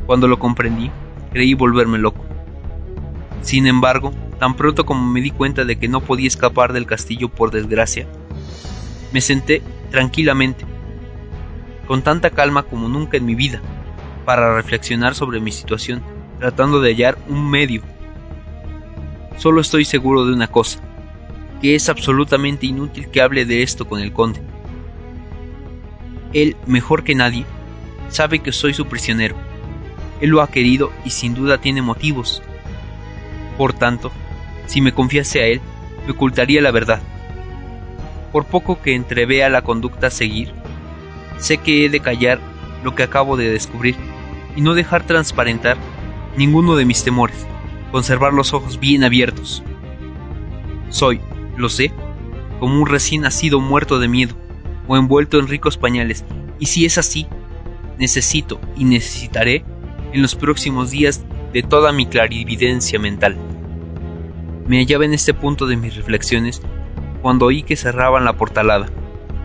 Cuando 0.07 0.29
lo 0.29 0.39
comprendí, 0.39 0.89
creí 1.33 1.55
volverme 1.55 1.99
loco. 1.99 2.25
Sin 3.43 3.67
embargo, 3.67 4.13
tan 4.39 4.55
pronto 4.55 4.87
como 4.87 5.05
me 5.11 5.21
di 5.21 5.31
cuenta 5.31 5.65
de 5.65 5.77
que 5.77 5.89
no 5.89 6.01
podía 6.01 6.29
escapar 6.29 6.73
del 6.73 6.87
castillo 6.87 7.29
por 7.29 7.51
desgracia, 7.51 8.07
me 9.13 9.21
senté 9.21 9.63
tranquilamente, 9.91 10.65
con 11.87 12.03
tanta 12.03 12.31
calma 12.31 12.65
como 12.65 12.89
nunca 12.89 13.17
en 13.17 13.27
mi 13.27 13.35
vida, 13.35 13.61
para 14.25 14.55
reflexionar 14.55 15.15
sobre 15.15 15.41
mi 15.41 15.53
situación, 15.53 16.03
tratando 16.39 16.81
de 16.81 16.91
hallar 16.91 17.19
un 17.29 17.49
medio. 17.49 17.83
Solo 19.39 19.61
estoy 19.61 19.85
seguro 19.85 20.27
de 20.27 20.33
una 20.33 20.49
cosa, 20.49 20.81
que 21.63 21.75
es 21.75 21.89
absolutamente 21.89 22.67
inútil 22.67 23.09
que 23.09 23.23
hable 23.23 23.45
de 23.45 23.63
esto 23.63 23.87
con 23.87 24.01
el 24.01 24.13
conde. 24.13 24.41
Él, 26.33 26.57
mejor 26.67 27.05
que 27.05 27.15
nadie, 27.15 27.47
sabe 28.09 28.41
que 28.41 28.53
soy 28.53 28.75
su 28.75 28.87
prisionero. 28.87 29.37
Él 30.21 30.31
lo 30.31 30.43
ha 30.43 30.49
querido 30.49 30.91
y 31.05 31.11
sin 31.11 31.35
duda 31.35 31.59
tiene 31.59 31.83
motivos. 31.83 32.43
Por 33.57 33.73
tanto, 33.73 34.11
si 34.67 34.81
me 34.81 34.93
confiase 34.93 35.41
a 35.41 35.47
él, 35.47 35.61
me 36.05 36.13
ocultaría 36.13 36.61
la 36.61 36.71
verdad 36.71 37.01
por 38.37 38.45
poco 38.45 38.83
que 38.83 38.95
entrevea 38.95 39.49
la 39.49 39.63
conducta 39.63 40.09
a 40.09 40.11
seguir, 40.11 40.53
sé 41.39 41.57
que 41.57 41.87
he 41.87 41.89
de 41.89 42.01
callar 42.01 42.39
lo 42.85 42.95
que 42.95 43.03
acabo 43.03 43.39
de 43.39 43.51
descubrir 43.51 43.97
y 44.55 44.61
no 44.61 44.75
dejar 44.75 45.07
transparentar 45.07 45.79
ninguno 46.37 46.77
de 46.77 46.85
mis 46.85 47.03
temores, 47.03 47.47
conservar 47.91 48.35
los 48.35 48.53
ojos 48.53 48.79
bien 48.79 49.05
abiertos. 49.05 49.63
Soy, 50.91 51.19
lo 51.57 51.71
sé, 51.71 51.93
como 52.61 52.79
un 52.79 52.87
recién 52.87 53.23
nacido 53.23 53.59
muerto 53.59 53.99
de 53.99 54.09
miedo 54.09 54.35
o 54.87 54.99
envuelto 54.99 55.39
en 55.39 55.49
ricos 55.49 55.79
pañales, 55.79 56.23
y 56.59 56.67
si 56.67 56.85
es 56.85 56.99
así, 56.99 57.27
necesito 57.99 58.61
y 58.77 58.85
necesitaré 58.85 59.65
en 60.13 60.21
los 60.21 60.35
próximos 60.35 60.91
días 60.91 61.25
de 61.55 61.63
toda 61.63 61.91
mi 61.91 62.05
clarividencia 62.05 62.99
mental. 62.99 63.39
Me 64.69 64.79
hallaba 64.79 65.05
en 65.05 65.15
este 65.15 65.33
punto 65.33 65.67
de 65.67 65.77
mis 65.77 65.95
reflexiones 65.95 66.61
cuando 67.23 67.47
oí 67.47 67.63
que 67.63 67.77
cerraban 67.77 68.25
la 68.25 68.37
portalada. 68.37 68.87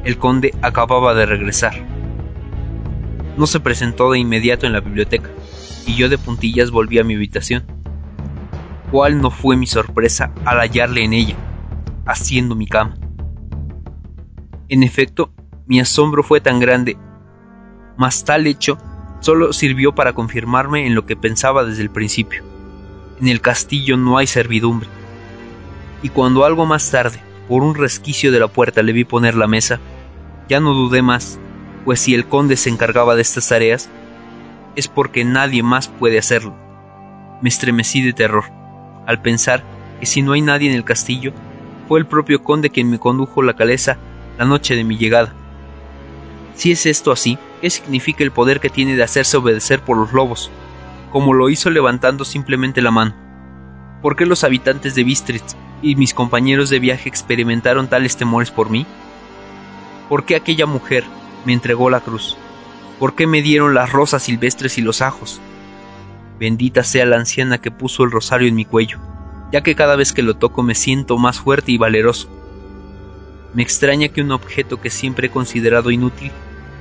El 0.03 0.17
conde 0.17 0.53
acababa 0.63 1.13
de 1.13 1.27
regresar. 1.27 1.73
No 3.37 3.45
se 3.45 3.59
presentó 3.59 4.11
de 4.11 4.19
inmediato 4.19 4.65
en 4.65 4.73
la 4.73 4.79
biblioteca, 4.79 5.29
y 5.85 5.95
yo 5.95 6.09
de 6.09 6.17
puntillas 6.17 6.71
volví 6.71 6.97
a 6.97 7.03
mi 7.03 7.15
habitación. 7.15 7.63
¿Cuál 8.91 9.21
no 9.21 9.29
fue 9.29 9.55
mi 9.57 9.67
sorpresa 9.67 10.33
al 10.43 10.59
hallarle 10.59 11.03
en 11.03 11.13
ella, 11.13 11.35
haciendo 12.05 12.55
mi 12.55 12.65
cama? 12.65 12.97
En 14.69 14.83
efecto, 14.83 15.31
mi 15.67 15.79
asombro 15.79 16.23
fue 16.23 16.41
tan 16.41 16.59
grande, 16.59 16.97
mas 17.95 18.25
tal 18.25 18.47
hecho 18.47 18.77
solo 19.19 19.53
sirvió 19.53 19.93
para 19.93 20.13
confirmarme 20.13 20.87
en 20.87 20.95
lo 20.95 21.05
que 21.05 21.15
pensaba 21.15 21.63
desde 21.63 21.83
el 21.83 21.91
principio. 21.91 22.43
En 23.19 23.27
el 23.27 23.39
castillo 23.39 23.97
no 23.97 24.17
hay 24.17 24.25
servidumbre. 24.25 24.89
Y 26.03 26.09
cuando 26.09 26.45
algo 26.45 26.65
más 26.65 26.89
tarde 26.89 27.21
por 27.47 27.63
un 27.63 27.75
resquicio 27.75 28.31
de 28.31 28.39
la 28.39 28.47
puerta 28.47 28.81
le 28.81 28.93
vi 28.93 29.03
poner 29.03 29.35
la 29.35 29.47
mesa, 29.47 29.79
ya 30.47 30.59
no 30.59 30.73
dudé 30.73 31.01
más, 31.01 31.39
pues 31.85 31.99
si 31.99 32.15
el 32.15 32.25
conde 32.25 32.57
se 32.57 32.69
encargaba 32.69 33.15
de 33.15 33.21
estas 33.21 33.47
tareas, 33.47 33.89
es 34.75 34.87
porque 34.87 35.25
nadie 35.25 35.63
más 35.63 35.87
puede 35.87 36.17
hacerlo. 36.17 36.55
Me 37.41 37.49
estremecí 37.49 38.01
de 38.01 38.13
terror, 38.13 38.45
al 39.05 39.21
pensar 39.21 39.63
que 39.99 40.05
si 40.05 40.21
no 40.21 40.33
hay 40.33 40.41
nadie 40.41 40.69
en 40.69 40.75
el 40.75 40.83
castillo, 40.83 41.33
fue 41.87 41.99
el 41.99 42.05
propio 42.05 42.43
conde 42.43 42.69
quien 42.69 42.89
me 42.89 42.99
condujo 42.99 43.41
la 43.41 43.55
caleza 43.55 43.97
la 44.37 44.45
noche 44.45 44.75
de 44.75 44.83
mi 44.83 44.97
llegada. 44.97 45.33
Si 46.55 46.71
es 46.71 46.85
esto 46.85 47.11
así, 47.11 47.37
¿qué 47.61 47.69
significa 47.69 48.23
el 48.23 48.31
poder 48.31 48.59
que 48.59 48.69
tiene 48.69 48.95
de 48.95 49.03
hacerse 49.03 49.37
obedecer 49.37 49.81
por 49.81 49.97
los 49.97 50.13
lobos, 50.13 50.49
como 51.11 51.33
lo 51.33 51.49
hizo 51.49 51.69
levantando 51.69 52.23
simplemente 52.23 52.81
la 52.81 52.91
mano? 52.91 53.15
¿Por 54.01 54.15
qué 54.15 54.25
los 54.25 54.43
habitantes 54.43 54.95
de 54.95 55.03
Bistritz 55.03 55.55
y 55.81 55.95
mis 55.95 56.13
compañeros 56.13 56.69
de 56.69 56.79
viaje 56.79 57.09
experimentaron 57.09 57.87
tales 57.87 58.17
temores 58.17 58.51
por 58.51 58.69
mí? 58.69 58.85
¿Por 60.09 60.25
qué 60.25 60.35
aquella 60.35 60.65
mujer 60.65 61.03
me 61.45 61.53
entregó 61.53 61.89
la 61.89 62.01
cruz? 62.01 62.37
¿Por 62.99 63.15
qué 63.15 63.27
me 63.27 63.41
dieron 63.41 63.73
las 63.73 63.91
rosas 63.91 64.23
silvestres 64.23 64.77
y 64.77 64.81
los 64.81 65.01
ajos? 65.01 65.41
Bendita 66.39 66.83
sea 66.83 67.05
la 67.05 67.17
anciana 67.17 67.59
que 67.59 67.71
puso 67.71 68.03
el 68.03 68.11
rosario 68.11 68.47
en 68.47 68.55
mi 68.55 68.65
cuello, 68.65 68.99
ya 69.51 69.61
que 69.61 69.75
cada 69.75 69.95
vez 69.95 70.13
que 70.13 70.21
lo 70.21 70.35
toco 70.35 70.63
me 70.63 70.75
siento 70.75 71.17
más 71.17 71.39
fuerte 71.39 71.71
y 71.71 71.77
valeroso. 71.77 72.29
Me 73.53 73.63
extraña 73.63 74.09
que 74.09 74.21
un 74.21 74.31
objeto 74.31 74.79
que 74.79 74.89
siempre 74.89 75.27
he 75.27 75.31
considerado 75.31 75.91
inútil 75.91 76.31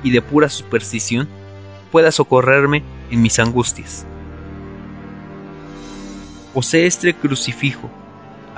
y 0.03 0.11
de 0.11 0.23
pura 0.23 0.49
superstición 0.49 1.29
pueda 1.91 2.13
socorrerme 2.13 2.85
en 3.11 3.23
mis 3.23 3.39
angustias. 3.39 4.07
¿Posee 6.55 6.87
este 6.87 7.15
crucifijo 7.15 7.91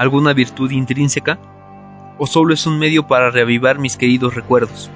alguna 0.03 0.33
virtud 0.33 0.73
intrínseca? 0.73 1.39
¿O 2.19 2.27
solo 2.27 2.53
es 2.53 2.67
un 2.67 2.77
medio 2.77 3.07
para 3.07 3.31
reavivar 3.31 3.79
mis 3.79 3.97
queridos 3.97 4.35
recuerdos? 4.35 4.91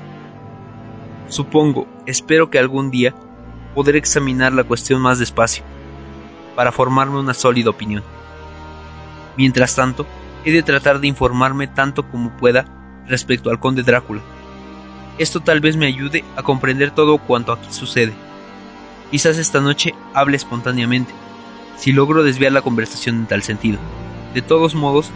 Supongo, 1.28 1.86
espero 2.06 2.50
que 2.50 2.58
algún 2.58 2.90
día 2.90 3.14
poder 3.74 3.94
examinar 3.94 4.52
la 4.52 4.64
cuestión 4.64 5.00
más 5.00 5.20
despacio, 5.20 5.62
para 6.56 6.72
formarme 6.72 7.20
una 7.20 7.34
sólida 7.34 7.70
opinión. 7.70 8.02
Mientras 9.36 9.76
tanto, 9.76 10.06
he 10.44 10.50
de 10.50 10.64
tratar 10.64 10.98
de 10.98 11.06
informarme 11.06 11.68
tanto 11.68 12.08
como 12.08 12.36
pueda 12.36 12.64
respecto 13.06 13.50
al 13.50 13.60
conde 13.60 13.84
Drácula. 13.84 14.22
Esto 15.18 15.38
tal 15.38 15.60
vez 15.60 15.76
me 15.76 15.86
ayude 15.86 16.24
a 16.36 16.42
comprender 16.42 16.90
todo 16.90 17.18
cuanto 17.18 17.52
aquí 17.52 17.72
sucede. 17.72 18.12
Quizás 19.12 19.38
esta 19.38 19.60
noche 19.60 19.94
hable 20.14 20.36
espontáneamente, 20.36 21.12
si 21.76 21.92
logro 21.92 22.24
desviar 22.24 22.50
la 22.50 22.62
conversación 22.62 23.16
en 23.16 23.26
tal 23.26 23.42
sentido. 23.44 23.78
De 24.36 24.42
todos 24.42 24.74
modos, 24.74 25.10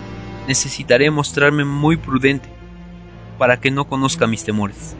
necesitaré 0.48 1.10
mostrarme 1.10 1.66
muy 1.66 1.98
prudente 1.98 2.48
para 3.36 3.60
que 3.60 3.70
no 3.70 3.84
conozca 3.84 4.26
mis 4.26 4.44
temores. 4.44 4.96